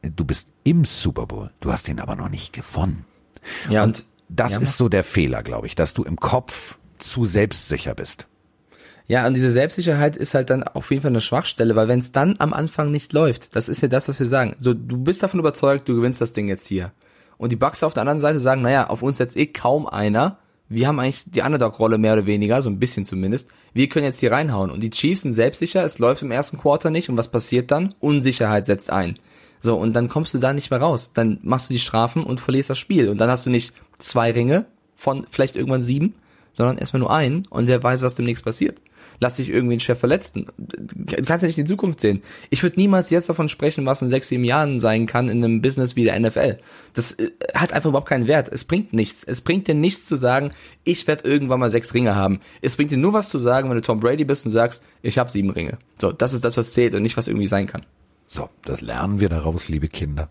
[0.00, 3.04] du bist im Super Bowl, du hast ihn aber noch nicht gewonnen.
[3.68, 6.78] Ja, und und das Ja, ist so der Fehler, glaube ich, dass du im Kopf
[6.98, 8.26] zu selbstsicher bist.
[9.08, 12.10] Ja, und diese Selbstsicherheit ist halt dann auf jeden Fall eine Schwachstelle, weil wenn es
[12.10, 14.56] dann am Anfang nicht läuft, das ist ja das, was wir sagen.
[14.58, 16.92] So, du bist davon überzeugt, du gewinnst das Ding jetzt hier.
[17.38, 20.38] Und die Bucks auf der anderen Seite sagen, naja, auf uns setzt eh kaum einer.
[20.68, 23.50] Wir haben eigentlich die Underdog-Rolle mehr oder weniger, so ein bisschen zumindest.
[23.72, 24.70] Wir können jetzt hier reinhauen.
[24.70, 27.08] Und die Chiefs sind selbstsicher, es läuft im ersten Quarter nicht.
[27.08, 27.94] Und was passiert dann?
[28.00, 29.18] Unsicherheit setzt ein.
[29.60, 31.12] So, und dann kommst du da nicht mehr raus.
[31.14, 33.08] Dann machst du die Strafen und verlierst das Spiel.
[33.08, 36.14] Und dann hast du nicht zwei Ringe von vielleicht irgendwann sieben,
[36.52, 37.44] sondern erstmal nur einen.
[37.50, 38.80] Und wer weiß, was demnächst passiert.
[39.20, 40.46] Lass dich irgendwie ein Chef verletzen.
[40.56, 42.22] Du kannst ja nicht in die Zukunft sehen.
[42.50, 45.62] Ich würde niemals jetzt davon sprechen, was in sechs, sieben Jahren sein kann in einem
[45.62, 46.58] Business wie der NFL.
[46.94, 48.48] Das äh, hat einfach überhaupt keinen Wert.
[48.50, 49.22] Es bringt nichts.
[49.22, 50.52] Es bringt dir nichts zu sagen,
[50.84, 52.40] ich werde irgendwann mal sechs Ringe haben.
[52.62, 55.18] Es bringt dir nur was zu sagen, wenn du Tom Brady bist und sagst, ich
[55.18, 55.78] habe sieben Ringe.
[56.00, 57.82] So, das ist das, was zählt und nicht, was irgendwie sein kann.
[58.28, 60.30] So, das lernen wir daraus, liebe Kinder.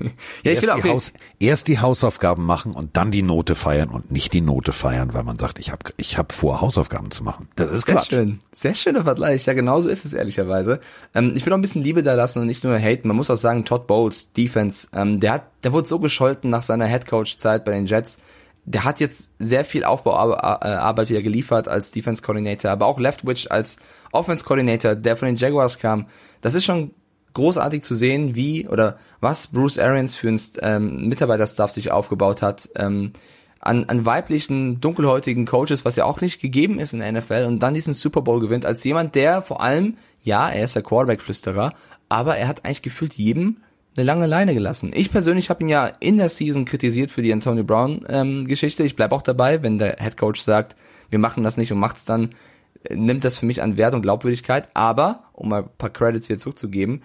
[0.00, 0.10] Ja,
[0.42, 3.88] ich erst, will auch die Haus, erst die Hausaufgaben machen und dann die Note feiern
[3.88, 7.24] und nicht die Note feiern, weil man sagt, ich habe ich hab vor, Hausaufgaben zu
[7.24, 7.48] machen.
[7.56, 8.10] Das ist Sehr Quatsch.
[8.10, 8.40] schön.
[8.52, 9.46] Sehr schöner Vergleich.
[9.46, 10.80] Ja, genau so ist es ehrlicherweise.
[11.14, 13.08] Ähm, ich will auch ein bisschen Liebe da lassen und nicht nur haten.
[13.08, 16.62] Man muss auch sagen, Todd Bowles, Defense, ähm, der hat, der wurde so gescholten nach
[16.62, 18.18] seiner Headcoach-Zeit bei den Jets.
[18.66, 23.76] Der hat jetzt sehr viel Aufbauarbeit wieder geliefert als Defense Coordinator, aber auch Leftwich als
[24.10, 26.06] Offense Coordinator, der von den Jaguars kam.
[26.40, 26.92] Das ist schon
[27.34, 32.68] großartig zu sehen, wie oder was Bruce Arians für einen ähm, Mitarbeiterstaff sich aufgebaut hat.
[32.76, 33.12] Ähm,
[33.64, 37.60] an, an weiblichen, dunkelhäutigen Coaches, was ja auch nicht gegeben ist in der NFL und
[37.60, 41.72] dann diesen Super Bowl gewinnt, als jemand, der vor allem, ja, er ist der Quarterback-Flüsterer,
[42.10, 43.56] aber er hat eigentlich gefühlt jedem
[43.96, 44.92] eine lange Leine gelassen.
[44.94, 48.46] Ich persönlich habe ihn ja in der Season kritisiert für die Antonio Brown ähm.
[48.48, 50.76] Ich bleib auch dabei, wenn der Head Coach sagt,
[51.10, 52.30] wir machen das nicht und macht's dann,
[52.84, 54.68] äh, nimmt das für mich an Wert und Glaubwürdigkeit.
[54.74, 57.02] Aber, um mal ein paar Credits wieder zurückzugeben,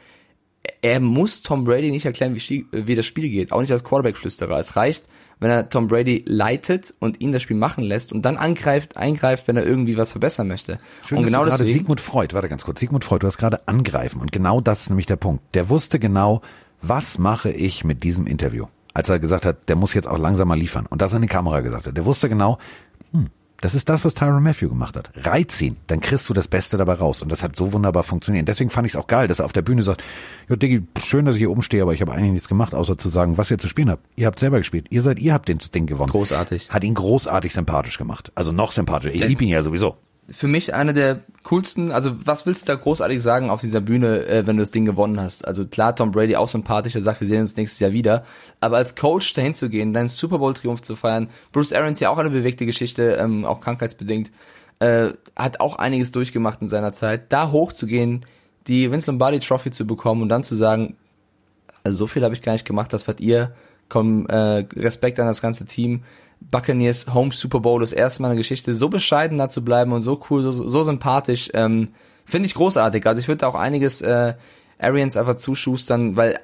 [0.82, 4.58] er muss Tom Brady nicht erklären, wie, wie das Spiel geht, auch nicht als Quarterback-Flüsterer.
[4.60, 5.06] Es reicht,
[5.40, 9.48] wenn er Tom Brady leitet und ihn das Spiel machen lässt und dann angreift, eingreift,
[9.48, 10.80] wenn er irgendwie was verbessern möchte.
[11.06, 13.68] Schön, und genau du gerade Sigmund Freud, warte ganz kurz, Sigmund Freud, du hast gerade
[13.68, 15.44] angreifen und genau das ist nämlich der Punkt.
[15.56, 16.42] Der wusste genau,
[16.82, 18.66] was mache ich mit diesem Interview?
[18.94, 21.28] Als er gesagt hat, der muss jetzt auch langsam mal liefern und das in die
[21.28, 21.96] Kamera gesagt hat.
[21.96, 22.58] Der wusste genau,
[23.62, 25.12] das ist das, was Tyron Matthew gemacht hat.
[25.16, 27.22] Reiz ihn, dann kriegst du das Beste dabei raus.
[27.22, 28.48] Und das hat so wunderbar funktioniert.
[28.48, 30.04] Deswegen fand ich es auch geil, dass er auf der Bühne sagt,
[30.48, 32.98] ja Diggi, schön, dass ich hier oben stehe, aber ich habe eigentlich nichts gemacht, außer
[32.98, 34.06] zu sagen, was ihr zu spielen habt.
[34.16, 34.88] Ihr habt selber gespielt.
[34.90, 36.12] Ihr seid, ihr habt den Ding gewonnen.
[36.12, 36.70] Großartig.
[36.70, 38.32] Hat ihn großartig sympathisch gemacht.
[38.36, 39.14] Also noch sympathischer.
[39.14, 39.98] Ich liebe ihn ja sowieso.
[40.32, 44.26] Für mich eine der coolsten, also was willst du da großartig sagen auf dieser Bühne,
[44.28, 45.48] äh, wenn du das Ding gewonnen hast?
[45.48, 48.24] Also klar, Tom Brady auch sympathisch, er sagt, wir sehen uns nächstes Jahr wieder,
[48.60, 52.10] aber als Coach dahin zu gehen, deinen Super Bowl Triumph zu feiern, Bruce Arians ja
[52.10, 54.32] auch eine bewegte Geschichte, ähm, auch krankheitsbedingt,
[54.80, 58.26] äh, hat auch einiges durchgemacht in seiner Zeit, da hochzugehen,
[58.68, 60.96] die Vince Lombardi Trophy zu bekommen und dann zu sagen,
[61.84, 63.54] also so viel habe ich gar nicht gemacht, das wart ihr,
[63.88, 66.04] komm, äh, Respekt an das ganze Team,
[66.42, 69.92] Buccaneers Home Super Bowl, das erste Mal in der Geschichte, so bescheiden da zu bleiben
[69.92, 71.90] und so cool, so, so sympathisch, ähm,
[72.26, 73.06] finde ich großartig.
[73.06, 74.34] Also ich würde auch einiges äh,
[74.80, 76.40] Arians einfach zuschustern, weil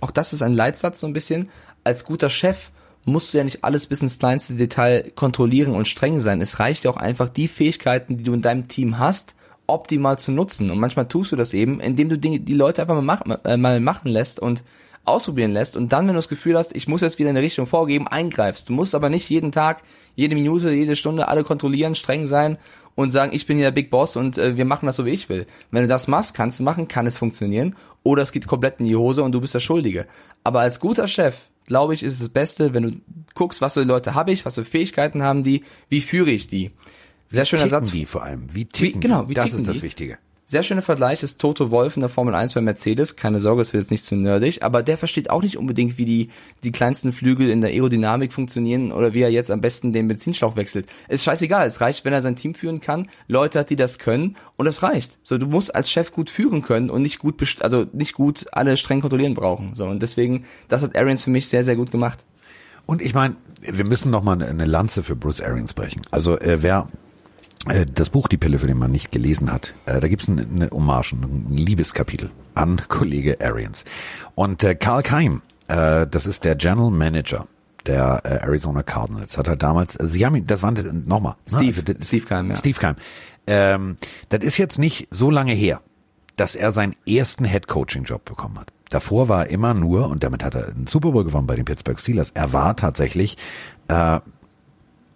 [0.00, 1.48] auch das ist ein Leitsatz so ein bisschen.
[1.84, 2.70] Als guter Chef
[3.04, 6.40] musst du ja nicht alles bis ins kleinste Detail kontrollieren und streng sein.
[6.40, 9.34] Es reicht ja auch einfach die Fähigkeiten, die du in deinem Team hast,
[9.66, 10.70] optimal zu nutzen.
[10.70, 13.80] Und manchmal tust du das eben, indem du die Leute einfach mal, mach, äh, mal
[13.80, 14.64] machen lässt und
[15.06, 17.66] ausprobieren lässt und dann, wenn du das Gefühl hast, ich muss jetzt wieder eine Richtung
[17.66, 18.68] vorgeben, eingreifst.
[18.68, 19.82] Du musst aber nicht jeden Tag,
[20.14, 22.58] jede Minute, jede Stunde alle kontrollieren, streng sein
[22.94, 25.10] und sagen, ich bin hier der Big Boss und äh, wir machen das so, wie
[25.10, 25.46] ich will.
[25.70, 28.86] Wenn du das machst, kannst du machen, kann es funktionieren oder es geht komplett in
[28.86, 30.06] die Hose und du bist der Schuldige.
[30.42, 32.90] Aber als guter Chef, glaube ich, ist es das Beste, wenn du
[33.34, 36.72] guckst, was für Leute habe ich, was für Fähigkeiten haben die, wie führe ich die.
[37.30, 37.90] Sehr schöner Satz.
[37.90, 38.54] die vor allem?
[38.54, 39.28] Wie ticken wie, genau?
[39.28, 39.82] Wie das ticken ist das die?
[39.82, 40.18] Wichtige.
[40.48, 43.16] Sehr schöner Vergleich ist Toto Wolf in der Formel 1 bei Mercedes.
[43.16, 46.04] Keine Sorge, es wird jetzt nicht zu nerdig, aber der versteht auch nicht unbedingt, wie
[46.04, 46.28] die,
[46.62, 50.54] die kleinsten Flügel in der Aerodynamik funktionieren oder wie er jetzt am besten den Benzinschlauch
[50.54, 50.86] wechselt.
[51.08, 51.66] Ist scheißegal.
[51.66, 54.84] Es reicht, wenn er sein Team führen kann, Leute hat, die das können und das
[54.84, 55.18] reicht.
[55.24, 58.76] So, du musst als Chef gut führen können und nicht gut, also nicht gut alle
[58.76, 59.74] streng kontrollieren brauchen.
[59.74, 62.24] So, und deswegen, das hat Arians für mich sehr, sehr gut gemacht.
[62.86, 66.02] Und ich meine, wir müssen noch mal eine Lanze für Bruce Arians brechen.
[66.12, 66.86] Also äh, wer
[67.92, 70.70] das Buch Die Pille für den man nicht gelesen hat, äh, da gibt's eine, eine
[70.70, 73.84] Hommage, ein Liebeskapitel an Kollege Arians.
[74.34, 77.46] Und äh, Karl Keim, äh, das ist der General Manager
[77.86, 81.82] der äh, Arizona Cardinals, hat er damals, also sie haben ihn, das war nochmal, Steve,
[81.86, 81.96] ne?
[82.02, 82.56] Steve Keim, ja.
[82.56, 82.96] Steve Keim.
[83.46, 83.96] Ähm,
[84.28, 85.80] das ist jetzt nicht so lange her,
[86.36, 88.72] dass er seinen ersten Head-Coaching-Job bekommen hat.
[88.90, 91.64] Davor war er immer nur, und damit hat er einen Super Bowl gewonnen bei den
[91.64, 93.36] Pittsburgh Steelers, er war tatsächlich
[93.88, 94.20] äh,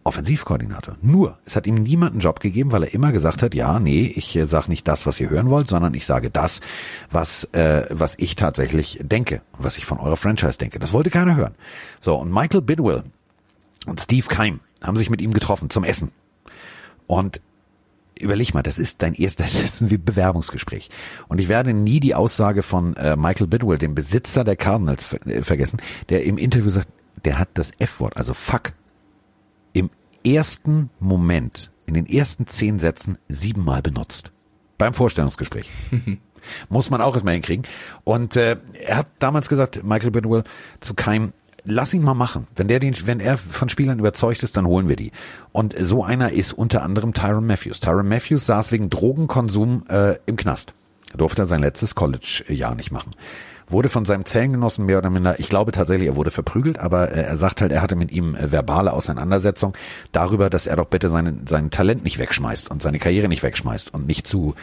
[0.02, 0.96] Offensivkoordinator.
[1.02, 4.12] Nur, es hat ihm niemand einen Job gegeben, weil er immer gesagt hat, ja, nee,
[4.14, 6.60] ich äh, sage nicht das, was ihr hören wollt, sondern ich sage das,
[7.10, 10.78] was, äh, was ich tatsächlich denke, was ich von eurer Franchise denke.
[10.78, 11.54] Das wollte keiner hören.
[12.00, 13.02] So, und Michael Bidwell
[13.86, 16.12] und Steve Keim haben sich mit ihm getroffen zum Essen.
[17.06, 17.42] Und
[18.18, 20.88] überleg mal, das ist dein erstes, das ist ein Bewerbungsgespräch.
[21.28, 25.42] Und ich werde nie die Aussage von äh, Michael Bidwell, dem Besitzer der Cardinals, äh,
[25.42, 26.88] vergessen, der im Interview sagt,
[27.26, 28.72] der hat das F-Wort, also fuck,
[30.24, 34.32] ersten Moment, in den ersten zehn Sätzen siebenmal benutzt.
[34.78, 35.68] Beim Vorstellungsgespräch.
[36.68, 37.66] Muss man auch erstmal hinkriegen.
[38.04, 40.44] Und äh, er hat damals gesagt, Michael Bidwell,
[40.80, 41.32] zu Keim,
[41.64, 42.46] lass ihn mal machen.
[42.56, 45.12] Wenn der den, wenn er von Spielern überzeugt ist, dann holen wir die.
[45.52, 47.80] Und so einer ist unter anderem Tyron Matthews.
[47.80, 50.74] Tyron Matthews saß wegen Drogenkonsum äh, im Knast.
[51.10, 53.12] Er durfte sein letztes College-Jahr nicht machen.
[53.70, 57.22] Wurde von seinem Zellengenossen mehr oder minder, ich glaube tatsächlich, er wurde verprügelt, aber äh,
[57.22, 59.74] er sagt halt, er hatte mit ihm äh, verbale Auseinandersetzung
[60.12, 63.94] darüber, dass er doch bitte seinen, sein Talent nicht wegschmeißt und seine Karriere nicht wegschmeißt
[63.94, 64.54] und nicht zu,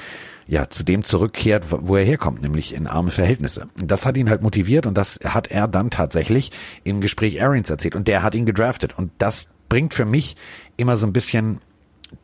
[0.47, 3.68] ja, zu dem zurückkehrt, wo er herkommt, nämlich in arme Verhältnisse.
[3.76, 6.51] Das hat ihn halt motiviert und das hat er dann tatsächlich
[6.84, 10.36] im Gespräch Arians erzählt und der hat ihn gedraftet und das bringt für mich
[10.78, 11.60] immer so ein bisschen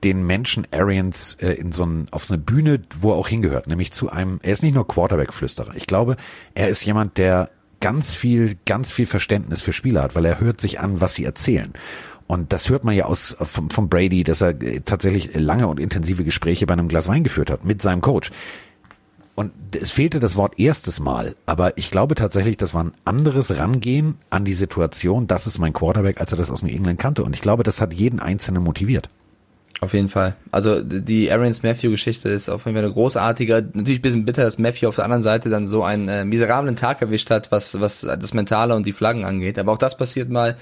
[0.04, 3.68] den Menschen Arians äh, in so ein, auf so eine Bühne, wo er auch hingehört,
[3.68, 5.76] nämlich zu einem, er ist nicht nur Quarterback-Flüsterer.
[5.76, 6.18] Ich glaube,
[6.56, 10.62] er ist jemand, der ganz viel, ganz viel Verständnis für Spieler hat, weil er hört
[10.62, 11.74] sich an, was sie erzählen.
[12.28, 15.80] Und das hört man ja aus vom, vom Brady, dass er äh, tatsächlich lange und
[15.80, 18.32] intensive Gespräche bei einem Glas Wein geführt hat mit seinem Coach.
[19.36, 23.58] Und es fehlte das Wort erstes Mal, aber ich glaube tatsächlich, das war ein anderes
[23.58, 27.24] Rangehen an die Situation, das ist mein Quarterback, als er das aus New England kannte.
[27.24, 29.10] Und ich glaube, das hat jeden Einzelnen motiviert.
[29.84, 30.38] Auf jeden Fall.
[30.50, 33.68] Also die Arians Matthew Geschichte ist auf jeden Fall eine großartige.
[33.74, 36.78] Natürlich ein bisschen bitter, dass Matthew auf der anderen Seite dann so einen äh, miserablen
[36.78, 39.60] Tag erwischt hat, was was das Mentale und die Flaggen angeht.
[39.60, 40.56] Aber auch das passiert mal.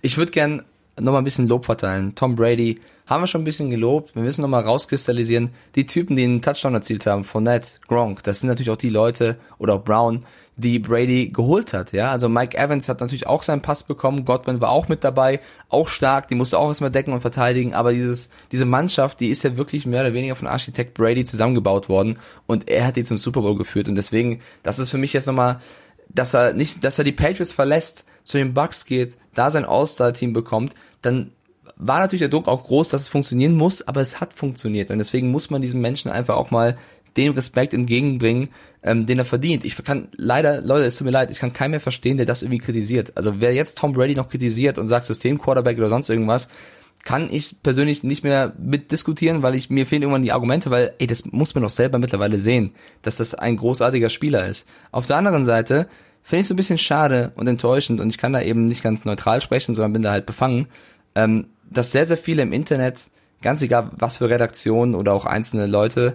[0.00, 0.62] Ich würde gern
[0.96, 2.14] noch mal ein bisschen Lob verteilen.
[2.14, 4.14] Tom Brady haben wir schon ein bisschen gelobt.
[4.14, 5.50] Wir müssen noch mal rauskristallisieren.
[5.74, 9.38] Die Typen, die einen Touchdown erzielt haben, Fournette, Gronk, das sind natürlich auch die Leute
[9.58, 10.24] oder auch Brown,
[10.58, 11.92] die Brady geholt hat.
[11.92, 14.24] Ja, also Mike Evans hat natürlich auch seinen Pass bekommen.
[14.24, 15.40] Godwin war auch mit dabei,
[15.70, 16.28] auch stark.
[16.28, 17.72] Die musste auch erstmal decken und verteidigen.
[17.72, 21.88] Aber dieses diese Mannschaft, die ist ja wirklich mehr oder weniger von Architekt Brady zusammengebaut
[21.88, 23.88] worden und er hat die zum Super Bowl geführt.
[23.88, 25.60] Und deswegen, das ist für mich jetzt noch mal
[26.08, 30.32] dass er nicht, dass er die Patriots verlässt, zu den Bucks geht, da sein All-Star-Team
[30.32, 31.32] bekommt, dann
[31.76, 34.90] war natürlich der Druck auch groß, dass es funktionieren muss, aber es hat funktioniert.
[34.90, 36.76] Und deswegen muss man diesem Menschen einfach auch mal
[37.16, 38.50] den Respekt entgegenbringen,
[38.82, 39.64] ähm, den er verdient.
[39.64, 42.42] Ich kann leider, Leute, es tut mir leid, ich kann keinen mehr verstehen, der das
[42.42, 43.12] irgendwie kritisiert.
[43.16, 46.48] Also wer jetzt Tom Brady noch kritisiert und sagt System-Quarterback oder sonst irgendwas,
[47.04, 51.06] kann ich persönlich nicht mehr mitdiskutieren, weil ich mir fehlen irgendwann die Argumente, weil ey,
[51.06, 52.72] das muss man doch selber mittlerweile sehen,
[53.02, 54.68] dass das ein großartiger Spieler ist.
[54.90, 55.88] Auf der anderen Seite
[56.22, 59.04] finde ich so ein bisschen schade und enttäuschend und ich kann da eben nicht ganz
[59.04, 60.66] neutral sprechen, sondern bin da halt befangen,
[61.14, 63.08] ähm, dass sehr sehr viele im Internet
[63.40, 66.14] ganz egal was für Redaktionen oder auch einzelne Leute,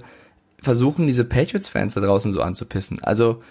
[0.64, 3.04] versuchen diese Patriots-Fans da draußen so anzupissen.
[3.04, 3.42] Also,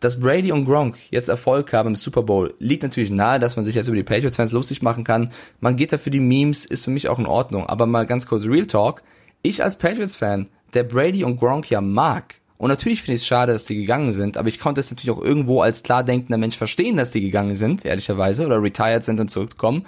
[0.00, 3.64] dass Brady und Gronk jetzt Erfolg haben im Super Bowl, liegt natürlich nahe, dass man
[3.64, 5.30] sich jetzt über die Patriots-Fans lustig machen kann.
[5.60, 7.66] Man geht da für die Memes, ist für mich auch in Ordnung.
[7.66, 9.02] Aber mal ganz kurz Real Talk.
[9.42, 13.54] Ich als Patriots-Fan, der Brady und Gronk ja mag, und natürlich finde ich es schade,
[13.54, 16.58] dass die gegangen sind, aber ich konnte es natürlich auch irgendwo als klar denkender Mensch
[16.58, 19.86] verstehen, dass die gegangen sind, ehrlicherweise, oder retired sind und zurückkommen.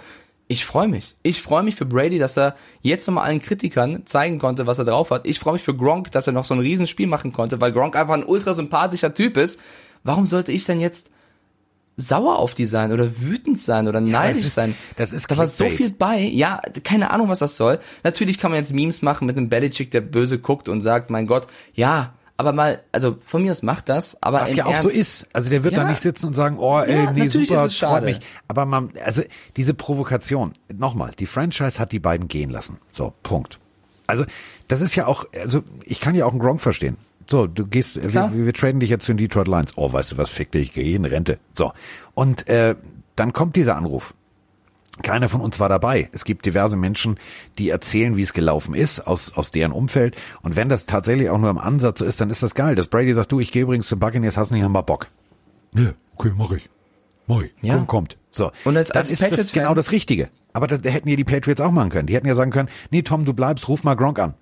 [0.53, 1.14] Ich freue mich.
[1.22, 4.84] Ich freue mich für Brady, dass er jetzt nochmal allen Kritikern zeigen konnte, was er
[4.84, 5.26] drauf hat.
[5.26, 7.96] Ich freue mich für Gronk, dass er noch so ein Riesenspiel machen konnte, weil Gronk
[7.96, 9.59] einfach ein ultra sympathischer Typ ist.
[10.05, 11.11] Warum sollte ich denn jetzt
[11.96, 14.74] sauer auf die sein oder wütend sein oder neidisch das ist- sein?
[14.96, 16.20] das ist da war so viel bei.
[16.20, 17.78] Ja, keine Ahnung, was das soll.
[18.03, 21.26] Natürlich kann man jetzt Memes machen mit einem Belichick, der böse guckt und sagt, mein
[21.26, 22.12] Gott, ja,
[22.43, 25.26] aber mal, also von mir aus macht das, aber Was ja auch Ernst, so ist.
[25.32, 25.84] Also der wird Ja.
[25.84, 28.20] da nicht sitzen und sagen, oh, ey, Ja, nee, super, freut mich.
[28.49, 29.22] Aber man, also
[29.57, 32.78] diese Provokation, nochmal, die Franchise hat die beiden gehen lassen.
[32.93, 33.59] So, Punkt.
[34.09, 34.24] Also,
[34.68, 36.97] das ist ja auch, also ich kann ja auch einen Gronk verstehen.
[37.30, 39.72] So, du gehst, wir, wir traden dich jetzt zu den Detroit Lions.
[39.76, 41.38] Oh, weißt du was, fick dich, ich gehe in Rente.
[41.55, 41.72] So.
[42.14, 42.74] Und äh,
[43.16, 44.12] dann kommt dieser Anruf.
[45.03, 46.11] Keiner von uns war dabei.
[46.12, 47.18] Es gibt diverse Menschen,
[47.59, 50.16] die erzählen, wie es gelaufen ist, aus, aus deren Umfeld.
[50.43, 52.74] Und wenn das tatsächlich auch nur im Ansatz so ist, dann ist das geil.
[52.74, 55.09] Dass Brady sagt, du, ich gehe übrigens zum Buccaneers, hast nicht mal Bock.
[55.72, 56.68] Nee, okay, mach ich.
[57.26, 57.53] Mach ich.
[57.62, 57.76] Ja.
[57.76, 58.18] Komm, kommt.
[58.32, 58.53] So.
[58.64, 60.28] Und als- als ist das genau das Richtige.
[60.53, 62.07] Aber da, da hätten ja die Patriots auch machen können.
[62.07, 64.34] Die hätten ja sagen können, nee, Tom, du bleibst, ruf mal Gronk an.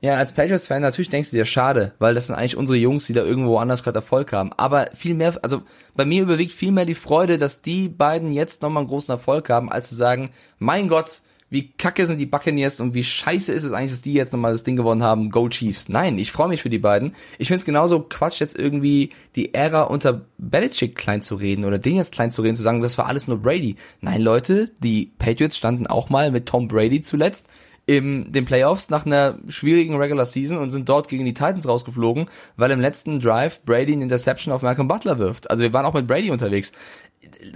[0.00, 3.14] Ja, als Patriots-Fan natürlich denkst du dir, schade, weil das sind eigentlich unsere Jungs, die
[3.14, 4.52] da irgendwo anders gerade Erfolg haben.
[4.56, 5.62] Aber viel mehr, also
[5.96, 9.50] bei mir überwiegt viel mehr die Freude, dass die beiden jetzt nochmal einen großen Erfolg
[9.50, 10.30] haben, als zu sagen,
[10.60, 14.12] mein Gott, wie kacke sind die Buccaneers und wie scheiße ist es eigentlich, dass die
[14.12, 15.88] jetzt nochmal das Ding gewonnen haben, Go Chiefs.
[15.88, 17.14] Nein, ich freue mich für die beiden.
[17.38, 21.78] Ich finde es genauso Quatsch, jetzt irgendwie die Ära unter Belichick klein zu reden oder
[21.78, 23.76] den jetzt klein zu reden, zu sagen, das war alles nur Brady.
[24.00, 27.48] Nein, Leute, die Patriots standen auch mal mit Tom Brady zuletzt
[27.88, 32.26] in den Playoffs nach einer schwierigen Regular Season und sind dort gegen die Titans rausgeflogen,
[32.58, 35.50] weil im letzten Drive Brady eine Interception auf Malcolm Butler wirft.
[35.50, 36.70] Also wir waren auch mit Brady unterwegs.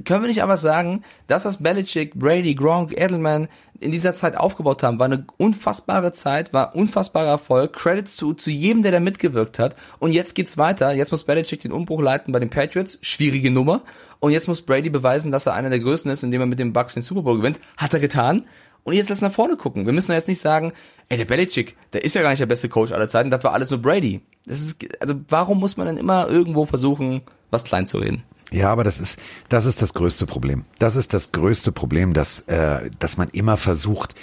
[0.06, 4.82] Können wir nicht aber sagen, das, was Belichick, Brady, Gronk, Edelman in dieser Zeit aufgebaut
[4.82, 7.74] haben, war eine unfassbare Zeit, war unfassbarer Erfolg.
[7.74, 9.76] Credits zu, zu jedem, der da mitgewirkt hat.
[9.98, 10.92] Und jetzt geht's weiter.
[10.92, 12.98] Jetzt muss Belichick den Umbruch leiten bei den Patriots.
[13.02, 13.82] Schwierige Nummer.
[14.18, 16.72] Und jetzt muss Brady beweisen, dass er einer der Größten ist, indem er mit den
[16.72, 17.60] Bucks den Super Bowl gewinnt.
[17.76, 18.46] Hat er getan.
[18.84, 19.86] Und jetzt lass nach vorne gucken.
[19.86, 20.72] Wir müssen doch jetzt nicht sagen,
[21.08, 23.52] ey, der Belichick, der ist ja gar nicht der beste Coach aller Zeiten, das war
[23.52, 24.22] alles nur Brady.
[24.44, 28.24] Das ist, also warum muss man dann immer irgendwo versuchen, was klein zu reden?
[28.50, 29.18] Ja, aber das ist,
[29.48, 30.64] das ist das größte Problem.
[30.78, 34.14] Das ist das größte Problem, dass, äh, dass man immer versucht,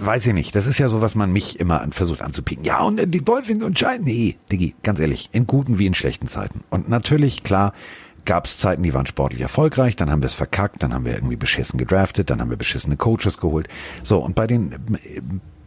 [0.00, 2.64] weiß ich nicht, das ist ja so, was man mich immer an, versucht anzupicken.
[2.64, 5.94] Ja, und äh, die Dolphins und Schein, nee, Diggi, ganz ehrlich, in guten wie in
[5.94, 6.64] schlechten Zeiten.
[6.70, 7.72] Und natürlich, klar,
[8.28, 11.14] gab es Zeiten, die waren sportlich erfolgreich, dann haben wir es verkackt, dann haben wir
[11.14, 13.68] irgendwie beschissen gedraftet, dann haben wir beschissene Coaches geholt.
[14.02, 14.76] So, und bei den,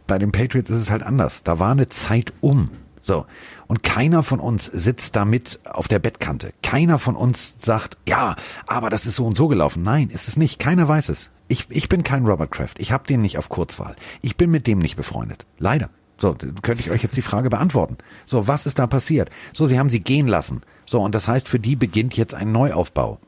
[0.06, 1.42] bei den Patriots ist es halt anders.
[1.42, 2.70] Da war eine Zeit um.
[3.02, 3.26] So.
[3.66, 6.52] Und keiner von uns sitzt damit auf der Bettkante.
[6.62, 8.36] Keiner von uns sagt, ja,
[8.68, 9.82] aber das ist so und so gelaufen.
[9.82, 10.60] Nein, ist es nicht.
[10.60, 11.30] Keiner weiß es.
[11.48, 12.78] Ich, ich bin kein Robert Kraft.
[12.78, 13.96] Ich habe den nicht auf Kurzwahl.
[14.20, 15.46] Ich bin mit dem nicht befreundet.
[15.58, 15.90] Leider.
[16.22, 17.98] So, könnte ich euch jetzt die Frage beantworten.
[18.26, 19.28] So, was ist da passiert?
[19.52, 20.60] So, sie haben sie gehen lassen.
[20.86, 23.18] So, und das heißt, für die beginnt jetzt ein Neuaufbau.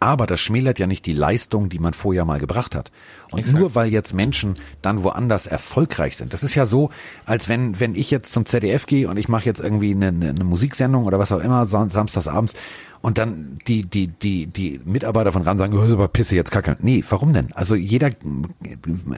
[0.00, 2.90] Aber das schmälert ja nicht die Leistung, die man vorher mal gebracht hat.
[3.30, 6.34] Und nur weil jetzt Menschen dann woanders erfolgreich sind.
[6.34, 6.90] Das ist ja so,
[7.24, 10.42] als wenn, wenn ich jetzt zum ZDF gehe und ich mache jetzt irgendwie eine, eine,
[10.42, 12.54] Musiksendung oder was auch immer, sam- samstagsabends,
[13.00, 16.50] und dann die, die, die, die Mitarbeiter von RAN sagen, oh, ist aber Pisse jetzt
[16.50, 16.76] kacke.
[16.80, 17.52] Nee, warum denn?
[17.52, 18.10] Also jeder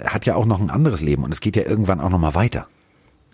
[0.04, 2.34] hat ja auch noch ein anderes Leben und es geht ja irgendwann auch noch mal
[2.34, 2.68] weiter.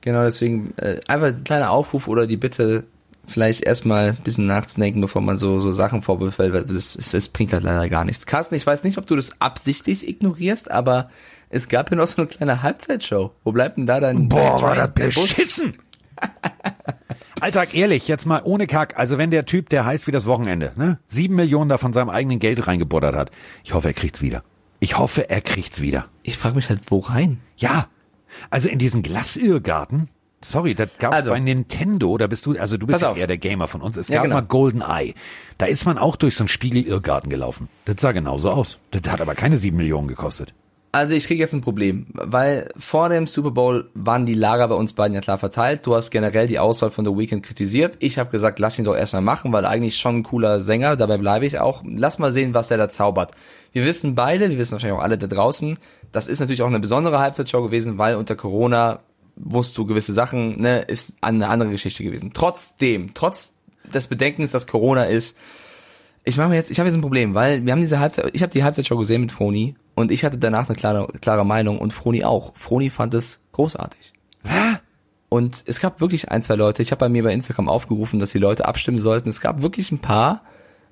[0.07, 2.85] Genau, deswegen äh, einfach ein kleiner Aufruf oder die Bitte,
[3.27, 7.29] vielleicht erstmal ein bisschen nachzudenken, bevor man so, so Sachen vorwirft, weil das, das, das
[7.29, 8.25] bringt halt leider gar nichts.
[8.25, 11.11] Carsten, ich weiß nicht, ob du das absichtlich ignorierst, aber
[11.51, 13.33] es gab ja noch so eine kleine Halbzeitshow.
[13.43, 15.75] Wo bleibt denn da dein Boah, war das beschissen!
[17.41, 18.97] Alltag, ehrlich, jetzt mal ohne Kack.
[18.97, 22.11] Also wenn der Typ, der heißt wie das Wochenende, ne, sieben Millionen da von seinem
[22.11, 23.33] eigenen Geld reingebuttert hat,
[23.65, 24.45] ich hoffe, er kriegt's wieder.
[24.79, 26.07] Ich hoffe, er kriegt's wieder.
[26.23, 27.41] Ich frage mich halt, wo rein?
[27.57, 27.89] Ja,
[28.51, 30.09] also in diesen Glasirrgarten,
[30.43, 31.31] sorry, das gab's Also.
[31.31, 33.17] bei Nintendo, da bist du, also du bist ja auf.
[33.19, 33.97] eher der Gamer von uns.
[33.97, 34.37] Es Ja, gab genau.
[34.37, 35.15] mal Golden Eye.
[35.59, 37.69] Da ist man auch durch so einen Spiegelirrgarten gelaufen.
[37.85, 38.79] Das sah genauso aus.
[38.91, 40.55] Das hat aber keine sieben Millionen gekostet.
[40.97, 44.77] Also ich kriege jetzt ein Problem, weil vor dem Super Bowl waren die Lager bei
[44.77, 45.87] uns beiden ja klar verteilt.
[45.87, 47.97] Du hast generell die Auswahl von The Weeknd kritisiert.
[47.99, 51.19] Ich habe gesagt, lass ihn doch erstmal machen, weil eigentlich schon ein cooler Sänger, dabei
[51.19, 51.85] bleibe ich auch.
[51.87, 53.33] Lass mal sehen, was der da zaubert.
[53.73, 55.77] Wir wissen beide, wir wissen wahrscheinlich auch alle da draußen,
[56.13, 59.01] das ist natürlich auch eine besondere Halbzeitshow gewesen, weil unter Corona
[59.37, 62.31] musst du gewisse Sachen, ne, ist eine andere Geschichte gewesen.
[62.33, 63.53] Trotzdem, trotz
[63.93, 65.37] des Bedenkens, dass Corona ist,
[66.25, 68.41] ich mache mir jetzt, ich habe jetzt ein Problem, weil wir haben diese Halbzeit, ich
[68.41, 71.93] habe die Halbzeitshow gesehen mit Froni und ich hatte danach eine klare, klare Meinung und
[71.93, 72.53] Froni auch.
[72.55, 74.13] Froni fand es großartig.
[75.29, 78.31] Und es gab wirklich ein, zwei Leute, ich habe bei mir bei Instagram aufgerufen, dass
[78.31, 79.29] die Leute abstimmen sollten.
[79.29, 80.43] Es gab wirklich ein paar,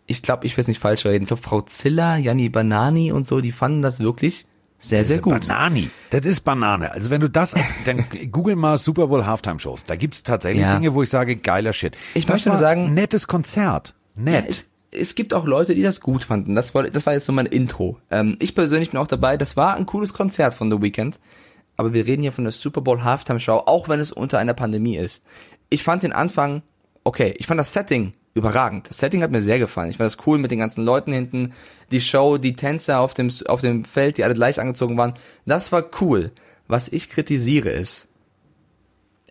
[0.06, 3.24] ich glaube, ich will es nicht falsch reden, ich glaube Frau Zilla, Janni Banani und
[3.24, 4.46] so, die fanden das wirklich
[4.76, 5.46] sehr, sehr gut.
[5.46, 5.88] Banani.
[6.10, 6.90] Das ist Banane.
[6.90, 9.84] Also wenn du das, als, dann google mal Super Bowl Halftime Shows.
[9.84, 10.74] Da gibt's tatsächlich Ja.
[10.74, 11.96] Dinge, wo ich sage, geiler Shit.
[12.14, 13.94] Ich das möchte nur sagen- nettes Konzert.
[14.16, 14.46] Ja, Nett.
[14.48, 16.54] es, es gibt auch Leute, die das gut fanden.
[16.54, 17.98] Das war, das war jetzt so mein Intro.
[18.10, 19.36] Ähm, ich persönlich bin auch dabei.
[19.36, 21.18] Das war ein cooles Konzert von The Weeknd.
[21.76, 24.54] Aber wir reden hier von der Super Bowl Halftime Show, auch wenn es unter einer
[24.54, 25.24] Pandemie ist.
[25.70, 26.62] Ich fand den Anfang
[27.02, 27.34] okay.
[27.38, 28.88] Ich fand das Setting überragend.
[28.88, 29.90] Das Setting hat mir sehr gefallen.
[29.90, 31.52] Ich fand das cool mit den ganzen Leuten hinten,
[31.90, 35.14] die Show, die Tänzer auf dem auf dem Feld, die alle gleich angezogen waren.
[35.46, 36.32] Das war cool.
[36.66, 38.08] Was ich kritisiere ist,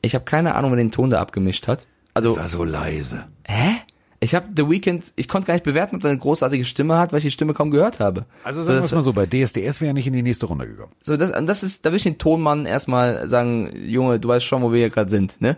[0.02, 1.88] ich habe keine Ahnung, wer den Ton da abgemischt hat.
[2.14, 3.26] Also war so leise.
[3.48, 3.78] Hä?
[4.24, 7.12] Ich habe The Weeknd, ich konnte gar nicht bewerten, ob er eine großartige Stimme hat,
[7.12, 8.26] weil ich die Stimme kaum gehört habe.
[8.44, 10.22] Also so, sagen wir das, es mal so, bei DSDS wäre er nicht in die
[10.22, 10.94] nächste Runde gekommen.
[11.02, 14.62] so das, das ist, da will ich den Tonmann erstmal sagen, Junge, du weißt schon,
[14.62, 15.58] wo wir hier gerade sind, ne?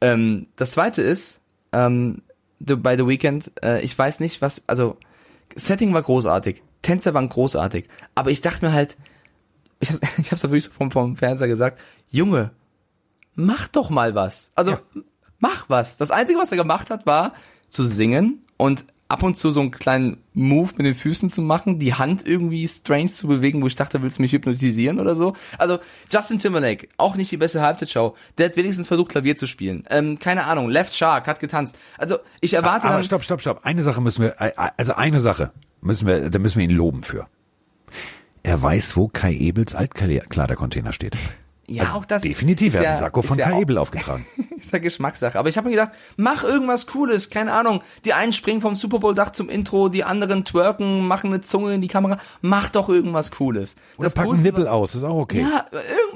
[0.00, 1.40] Ähm, das zweite ist,
[1.72, 2.22] ähm,
[2.58, 4.96] the, bei The Weeknd, äh, ich weiß nicht, was, also
[5.54, 8.96] Setting war großartig, Tänzer waren großartig, aber ich dachte mir halt,
[9.80, 12.50] ich hab's, ich hab's so vom, vom Fernseher gesagt, Junge,
[13.34, 14.52] mach doch mal was.
[14.54, 14.78] Also,
[15.38, 15.98] mach was.
[15.98, 17.34] Das Einzige, was er gemacht hat, war
[17.68, 21.78] zu singen und ab und zu so einen kleinen Move mit den Füßen zu machen,
[21.78, 25.34] die Hand irgendwie strange zu bewegen, wo ich dachte, willst du mich hypnotisieren oder so.
[25.58, 25.78] Also,
[26.10, 28.16] Justin Timberlake, auch nicht die beste Halbzeitshow.
[28.38, 29.84] Der hat wenigstens versucht, Klavier zu spielen.
[29.90, 31.76] Ähm, keine Ahnung, Left Shark hat getanzt.
[31.98, 33.04] Also, ich erwarte Aber dann...
[33.04, 33.60] stopp, stopp, stopp.
[33.64, 37.02] Eine Sache müssen wir, äh, also eine Sache müssen wir, da müssen wir ihn loben
[37.02, 37.28] für.
[38.42, 41.16] Er weiß, wo Kai Ebels Altkleidercontainer steht.
[41.68, 43.78] Ja, Also auch das Definitiv, ist er hat ja- einen Sakko von ja Kai Ebel
[43.78, 44.24] aufgetragen.
[44.56, 45.38] ist ja Geschmackssache.
[45.38, 47.82] Aber ich habe mir gedacht, mach irgendwas Cooles, keine Ahnung.
[48.04, 51.74] Die einen springen vom Super Bowl Dach zum Intro, die anderen twerken, machen eine Zunge
[51.74, 52.18] in die Kamera.
[52.40, 53.76] Mach doch irgendwas Cooles.
[53.96, 55.40] Oder packen Coolste Nippel aus, ist auch okay.
[55.42, 55.66] Ja,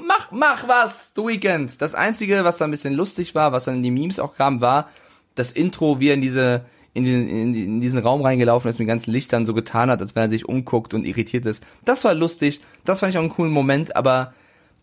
[0.07, 1.81] mach, mach was, The Weeknd.
[1.81, 4.61] Das einzige, was da ein bisschen lustig war, was dann in die Memes auch kam,
[4.61, 4.89] war
[5.35, 8.87] das Intro, wie er in diese in diesen, in, in diesen Raum reingelaufen ist mit
[8.87, 11.63] ganzen Lichtern so getan hat, als wenn er sich umguckt und irritiert ist.
[11.85, 14.33] Das war lustig, das fand ich auch einen coolen Moment, aber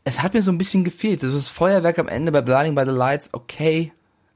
[0.09, 1.22] es hat mir so ein bisschen gefehlt.
[1.22, 3.92] Also das Feuerwerk am Ende bei Blinding by the Lights, okay.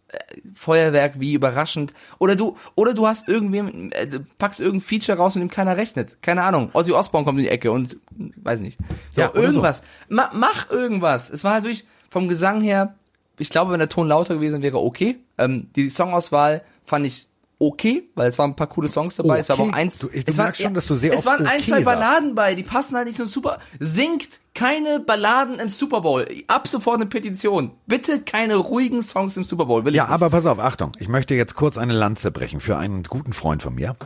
[0.09, 0.19] Äh,
[0.55, 1.93] Feuerwerk, wie überraschend.
[2.19, 6.19] Oder du, oder du hast irgendwie, äh, packst irgendein Feature raus, mit dem keiner rechnet.
[6.23, 6.71] Keine Ahnung.
[6.75, 8.79] Ozzy Osbourne kommt in die Ecke und, hm, weiß nicht.
[9.11, 9.47] So, Ja, oder so.
[9.49, 9.83] irgendwas.
[10.09, 11.31] Ma mach irgendwas.
[11.31, 12.95] Es war halt wirklich vom Gesang her,
[13.39, 15.19] ich glaube, wenn der Ton lauter gewesen wäre, okay.
[15.39, 17.27] Ähm, die Songauswahl fand ich
[17.63, 19.39] okay, weil es waren ein paar coole Songs dabei.
[19.39, 19.77] Es war aber auch Okay.
[19.77, 19.99] eins.
[19.99, 21.85] Du- du es waren, merkst schon, dass du sehr Es waren ein, okay zwei sagst.
[21.85, 23.59] Balladen bei, die passen halt nicht so super.
[23.79, 26.27] Singt keine Balladen im Super Bowl.
[26.49, 27.71] Ab sofort eine Petition.
[27.87, 29.85] Bitte keine ruhigen Songs im Super Bowl.
[29.85, 30.93] Will Ja, ich aber pass auf, Achtung.
[30.99, 33.97] Ich möchte jetzt kurz eine Lanze brechen für einen guten Freund von mir.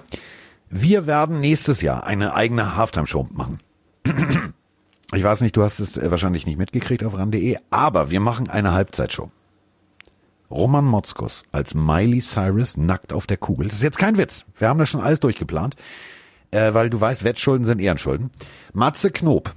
[0.68, 3.58] Wir werden nächstes Jahr eine eigene Halftime-Show machen.
[5.14, 8.50] Ich weiß nicht, du hast es äh, wahrscheinlich nicht mitgekriegt auf ran.de, aber wir machen
[8.50, 9.30] eine Halbzeitshow.
[10.50, 13.68] Roman Motzkus als Miley Cyrus nackt auf der Kugel.
[13.68, 14.44] Das ist jetzt kein Witz.
[14.58, 15.76] Wir haben das schon alles durchgeplant,
[16.50, 18.30] äh, weil du weißt, Wettschulden sind Ehrenschulden.
[18.72, 19.54] Matze Knob,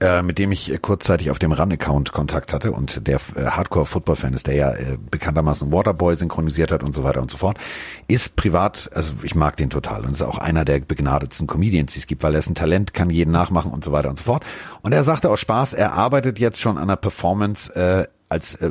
[0.00, 4.34] äh, mit dem ich äh, kurzzeitig auf dem Run-Account Kontakt hatte und der äh, Hardcore-Football-Fan
[4.34, 7.58] ist, der ja äh, bekanntermaßen Waterboy synchronisiert hat und so weiter und so fort,
[8.06, 12.00] ist privat, also ich mag den total und ist auch einer der begnadetsten Comedians, die
[12.00, 14.24] es gibt, weil er ist ein Talent, kann jeden nachmachen und so weiter und so
[14.24, 14.44] fort.
[14.82, 18.70] Und er sagte aus Spaß, er arbeitet jetzt schon an einer Performance äh, als äh,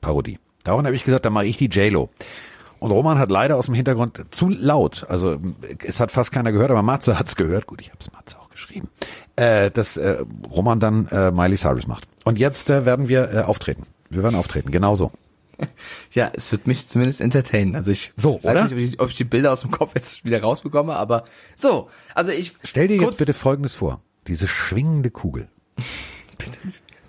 [0.00, 0.38] Beyoncé-Parodie.
[0.64, 2.10] Daraufhin habe ich gesagt, dann mache ich die J-Lo.
[2.78, 5.36] Und Roman hat leider aus dem Hintergrund zu laut, also
[5.84, 7.66] es hat fast keiner gehört, aber Matze hat's gehört.
[7.66, 8.88] Gut, ich habe es Matze auch geschrieben,
[9.34, 10.18] äh, dass äh,
[10.48, 12.06] Roman dann äh, Miley Cyrus macht.
[12.24, 13.84] Und jetzt äh, werden wir äh, auftreten.
[14.10, 15.10] Wir werden auftreten, genauso.
[16.12, 17.74] Ja, es wird mich zumindest entertainen.
[17.74, 18.74] Also ich So, weiß oder?
[18.74, 21.24] nicht, ob ich, die Bilder aus dem Kopf jetzt wieder rausbekomme, aber
[21.56, 21.88] so.
[22.14, 25.48] Also ich Stell dir jetzt bitte Folgendes vor: Diese schwingende Kugel.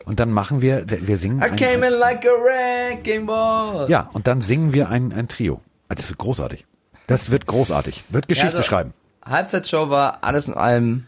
[0.10, 1.39] Und dann machen wir, wir singen.
[1.39, 3.88] I came in like a wrecking ball.
[3.91, 5.62] ja, und dann singen wir ein, ein Trio.
[5.88, 6.66] Also das wird großartig.
[7.05, 8.05] Das wird großartig.
[8.10, 8.93] Wird Geschichte Ja, also, schreiben.
[9.24, 11.05] Halbzeitshow war alles in allem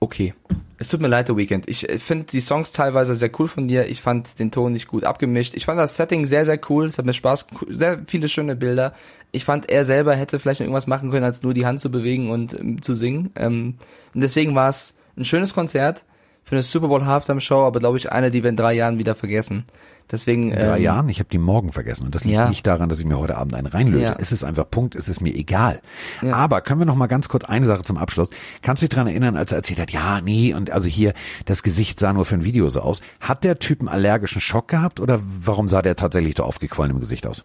[0.00, 0.34] okay.
[0.78, 1.68] Es tut mir leid, The Weekend.
[1.68, 3.86] Ich äh, finde die Songs teilweise sehr cool von dir.
[3.86, 5.54] Ich fand den Ton nicht gut abgemischt.
[5.54, 6.86] Ich fand das Setting sehr, sehr cool.
[6.86, 8.92] Es hat mir Spaß, sehr viele schöne Bilder.
[9.30, 11.92] Ich fand, er selber hätte vielleicht noch irgendwas machen können, als nur die Hand zu
[11.92, 13.30] bewegen und ähm, zu singen.
[13.36, 13.74] Ähm,
[14.14, 16.04] und deswegen war es ein schönes Konzert
[16.46, 18.98] für eine Super Bowl Halftime Show, aber glaube ich eine, die wir in drei Jahren
[18.98, 19.64] wieder vergessen.
[20.08, 22.06] Deswegen In drei ähm, Jahren, ich habe die morgen vergessen.
[22.06, 22.48] Und das liegt ja.
[22.48, 24.04] nicht daran, dass ich mir heute Abend einen reinlöte.
[24.04, 24.16] Ja.
[24.20, 25.80] Es ist einfach Punkt, es ist mir egal.
[26.22, 26.36] Ja.
[26.36, 28.30] Aber können wir noch mal ganz kurz eine Sache zum Abschluss.
[28.62, 31.12] Kannst du dich daran erinnern, als er erzählt hat, ja, nee, und also hier,
[31.44, 33.00] das Gesicht sah nur für ein Video so aus.
[33.18, 37.00] Hat der Typ einen allergischen Schock gehabt oder warum sah der tatsächlich so aufgequollen im
[37.00, 37.44] Gesicht aus?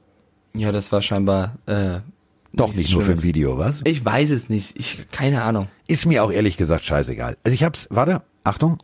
[0.54, 1.99] ja, das war scheinbar äh,
[2.54, 3.24] Doch nichts nicht nur für ein.
[3.24, 3.82] Video, was?
[3.86, 4.78] Ich weiß es nicht.
[4.78, 5.68] Ich keine Ahnung.
[5.88, 7.38] Ist mir auch ehrlich gesagt scheißegal.
[7.43, 8.78] Also ich hab's, warte, Achtung.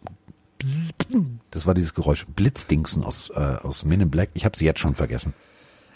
[1.51, 2.25] Das war dieses Geräusch.
[2.35, 4.29] Blitzdingsen aus, äh, aus Men in Black.
[4.33, 5.33] Ich habe sie jetzt schon vergessen.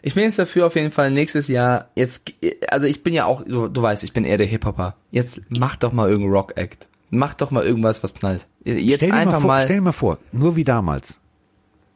[0.03, 2.33] Ich bin jetzt dafür auf jeden Fall nächstes Jahr, jetzt,
[2.69, 4.95] also ich bin ja auch, du, du weißt, ich bin eher der Hip-Hopper.
[5.11, 6.87] Jetzt mach doch mal irgendeinen Rock-Act.
[7.11, 8.47] Mach doch mal irgendwas, was knallt.
[8.63, 9.63] Jetzt stell dir einfach mal, vor, mal.
[9.63, 11.19] Stell dir mal vor, nur wie damals.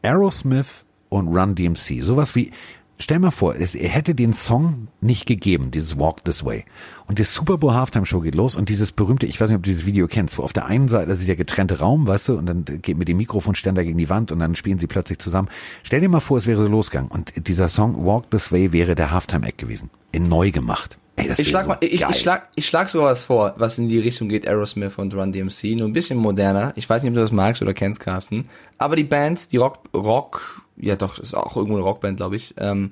[0.04, 2.02] Aerosmith und Run DMC.
[2.04, 2.52] Sowas wie,
[2.98, 6.66] stell mal vor, es, er hätte den Song nicht gegeben, dieses Walk This Way.
[7.08, 9.64] Und die Super Bowl Halftime Show geht los und dieses berühmte, ich weiß nicht, ob
[9.64, 12.30] du dieses Video kennst, wo auf der einen Seite, das ist ja getrennte Raum, weißt
[12.30, 15.20] du, und dann geht mit dem Mikrofonständer gegen die Wand und dann spielen sie plötzlich
[15.20, 15.50] zusammen.
[15.84, 18.96] Stell dir mal vor, es wäre so losgegangen und dieser Song Walk This Way wäre
[18.96, 19.90] der Halftime Act gewesen.
[20.12, 20.98] In neu gemacht.
[21.18, 23.78] Ey, das Ich schlag so mal, ich, ich schlag, ich schlag sogar was vor, was
[23.78, 26.74] in die Richtung geht, Aerosmith und Run DMC, nur ein bisschen moderner.
[26.76, 28.50] Ich weiß nicht, ob du das magst oder kennst, Carsten.
[28.78, 32.54] Aber die Band, die Rock, Rock, ja doch, ist auch irgendwo eine Rockband, glaube ich.
[32.58, 32.92] Ähm,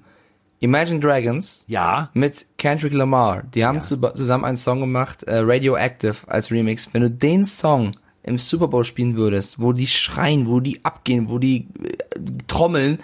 [0.60, 2.10] Imagine Dragons Ja.
[2.14, 3.44] mit Kendrick Lamar.
[3.54, 6.90] Die haben zu, zusammen einen Song gemacht, äh, Radioactive als Remix.
[6.94, 11.28] Wenn du den Song im Super Bowl spielen würdest, wo die schreien, wo die abgehen,
[11.30, 13.00] wo die äh, trommeln,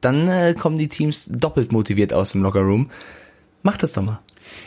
[0.00, 2.90] dann äh, kommen die Teams doppelt motiviert aus dem Lockerroom.
[3.62, 4.18] Mach das doch mal.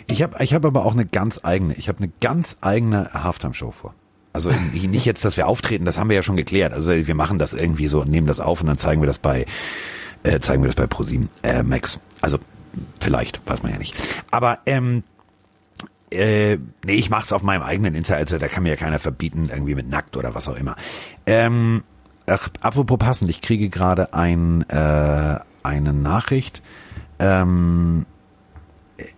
[0.10, 3.72] Ich habe ich hab aber auch eine ganz eigene, ich habe eine ganz eigene Halftime-Show
[3.72, 3.94] vor.
[4.38, 6.72] Also nicht jetzt, dass wir auftreten, das haben wir ja schon geklärt.
[6.72, 9.18] Also wir machen das irgendwie so und nehmen das auf und dann zeigen wir das
[9.18, 9.48] bei,
[10.22, 12.00] äh, zeigen wir das bei ProSieben, äh, Max.
[12.22, 12.38] Also
[13.00, 13.96] vielleicht, weiß man ja nicht.
[14.30, 15.02] Aber ähm,
[16.12, 19.50] äh, nee, ich mach's auf meinem eigenen Insta, also da kann mir ja keiner verbieten,
[19.52, 20.76] irgendwie mit nackt oder was auch immer.
[21.26, 21.84] Ähm,
[22.28, 26.62] ach, apropos passend, ich kriege gerade ein, äh, eine Nachricht.
[27.18, 28.06] Ähm,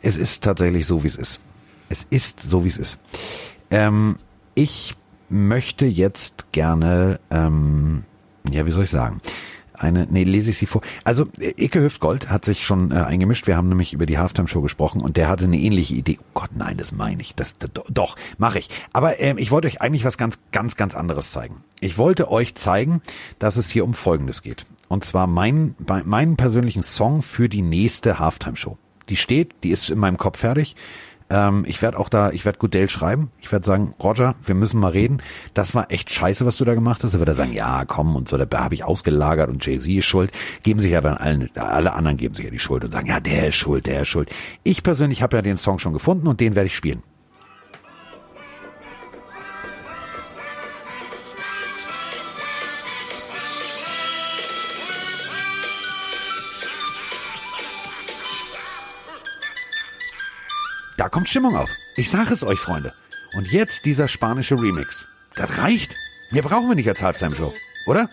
[0.02, 1.42] es ist tatsächlich so, wie es ist.
[1.90, 3.00] Es ist so, wie es ist.
[3.70, 4.16] Ähm,
[4.56, 4.96] ich
[5.30, 8.04] möchte jetzt gerne, ähm,
[8.50, 9.22] ja, wie soll ich sagen?
[9.74, 10.82] Eine, nee, lese ich sie vor.
[11.06, 13.48] Also, Icke Hüftgold hat sich schon äh, eingemischt.
[13.48, 16.18] Wir haben nämlich über die Halftime-Show gesprochen und der hatte eine ähnliche Idee.
[16.20, 17.34] Oh Gott, nein, das meine ich.
[17.34, 18.70] Das, das doch, mache ich.
[18.92, 21.64] Aber ähm, ich wollte euch eigentlich was ganz, ganz, ganz anderes zeigen.
[21.80, 23.02] Ich wollte euch zeigen,
[23.40, 24.66] dass es hier um Folgendes geht.
[24.90, 28.78] Und zwar mein, meinen persönlichen Song für die nächste Halftime-Show.
[29.08, 30.76] Die steht, die ist in meinem Kopf fertig.
[31.30, 33.32] Ähm, ich werde auch da, ich werde Goodell schreiben.
[33.40, 35.22] Ich werde sagen, Roger, wir müssen mal reden.
[35.54, 37.14] Das war echt scheiße, was du da gemacht hast.
[37.14, 40.06] Er wird er sagen, ja, komm und so, da habe ich ausgelagert und Jay-Z ist
[40.06, 40.32] schuld.
[40.64, 43.20] Geben sich ja dann allen, alle anderen geben sich ja die Schuld und sagen, ja,
[43.20, 44.30] der ist schuld, der ist schuld.
[44.64, 47.04] Ich persönlich habe ja den Song schon gefunden und den werde ich spielen.
[61.00, 61.70] Da kommt Stimmung auf.
[61.96, 62.94] Ich sage es euch, Freunde.
[63.38, 65.06] Und jetzt dieser spanische Remix.
[65.34, 65.96] Das reicht.
[66.32, 67.54] Mehr brauchen wir nicht als Halftime-Show,
[67.88, 68.10] oder?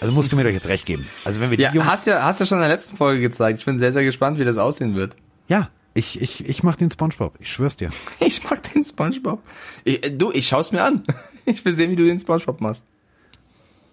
[0.00, 1.08] Also musst du mir doch jetzt recht geben.
[1.24, 1.86] Also wenn wir die Ja, Jungs...
[1.86, 3.60] hast ja, hast ja schon in der letzten Folge gezeigt.
[3.60, 5.14] Ich bin sehr, sehr gespannt, wie das aussehen wird.
[5.46, 7.36] Ja, ich, ich, ich mach den Spongebob.
[7.38, 7.90] Ich schwör's dir.
[8.18, 9.40] Ich mag den SpongeBob.
[9.84, 11.04] Ich, äh, du, ich schau's mir an.
[11.44, 12.84] Ich will sehen, wie du den SpongeBob machst.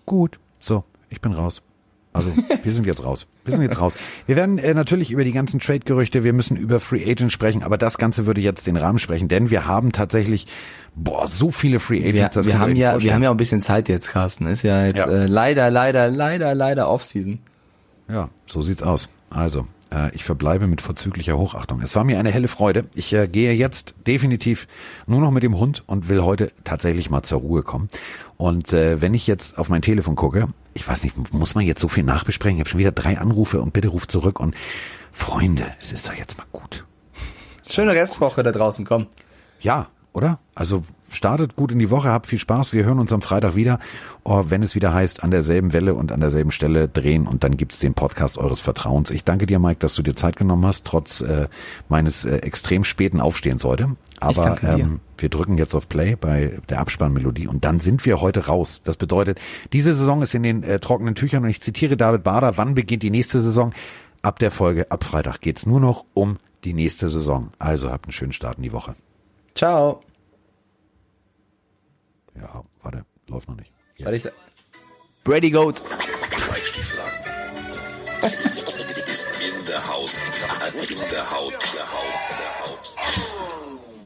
[0.08, 0.40] Gut.
[0.60, 1.62] So, ich bin raus.
[2.14, 2.32] Also,
[2.64, 3.26] wir sind jetzt raus.
[3.46, 3.94] Wir sind jetzt raus.
[4.28, 7.78] Wir werden äh, natürlich über die ganzen Trade-Gerüchte, wir müssen über Free Agents sprechen, aber
[7.78, 10.46] das Ganze würde jetzt den Rahmen sprechen, denn wir haben tatsächlich,
[10.94, 12.36] boah, so viele Free Wir, Agents.
[12.46, 14.46] wir ihr haben ja, wir haben ja auch ein bisschen Zeit jetzt, Carsten.
[14.48, 15.06] Ist ja jetzt Ja.
[15.08, 17.40] Äh, leider, leider, leider, leider Off-Season.
[18.10, 19.08] Ja, so sieht's aus.
[19.30, 19.66] Also,
[20.14, 21.82] ich verbleibe mit vorzüglicher Hochachtung.
[21.82, 22.86] Es war mir eine helle Freude.
[22.96, 24.68] Ich äh, gehe jetzt definitiv
[25.06, 27.90] nur noch mit dem Hund und will heute tatsächlich mal zur Ruhe kommen.
[28.38, 31.82] Und äh, wenn ich jetzt auf mein Telefon gucke, ich weiß nicht, muss man jetzt
[31.82, 32.56] so viel nachbesprechen?
[32.56, 34.56] Ich habe schon wieder drei Anrufe und bitte ruft zurück und
[35.12, 36.86] Freunde, es ist doch jetzt mal gut.
[37.70, 39.08] Schöne Restwoche da draußen, komm.
[39.60, 40.40] Ja, oder?
[40.56, 42.74] Also startet gut in die Woche, habt viel Spaß.
[42.74, 43.80] Wir hören uns am Freitag wieder,
[44.24, 47.58] oh, wenn es wieder heißt, an derselben Welle und an derselben Stelle drehen und dann
[47.58, 49.12] gibt's den Podcast eures Vertrauens.
[49.12, 51.48] Ich danke dir, Mike, dass du dir Zeit genommen hast, trotz äh,
[51.90, 53.96] meines äh, extrem späten Aufstehens heute.
[54.20, 58.48] Aber ähm, wir drücken jetzt auf Play bei der Abspannmelodie und dann sind wir heute
[58.48, 58.82] raus.
[58.84, 59.40] Das bedeutet,
[59.74, 63.04] diese Saison ist in den äh, trockenen Tüchern und ich zitiere David Bader, wann beginnt
[63.04, 63.74] die nächste Saison?
[64.22, 67.50] Ab der Folge, ab Freitag geht's nur noch um die nächste Saison.
[67.58, 68.96] Also habt einen schönen Start in die Woche.
[69.56, 70.02] Ciao.
[72.42, 73.72] Ja, warte, läuft noch nicht.
[73.98, 74.08] Ja.
[74.08, 74.32] Weil ich sa-
[75.24, 75.80] Brady Goat.
[76.50, 77.12] Weichstiefel an.
[79.12, 80.12] ist in der Haut.
[80.90, 81.54] In der Haut.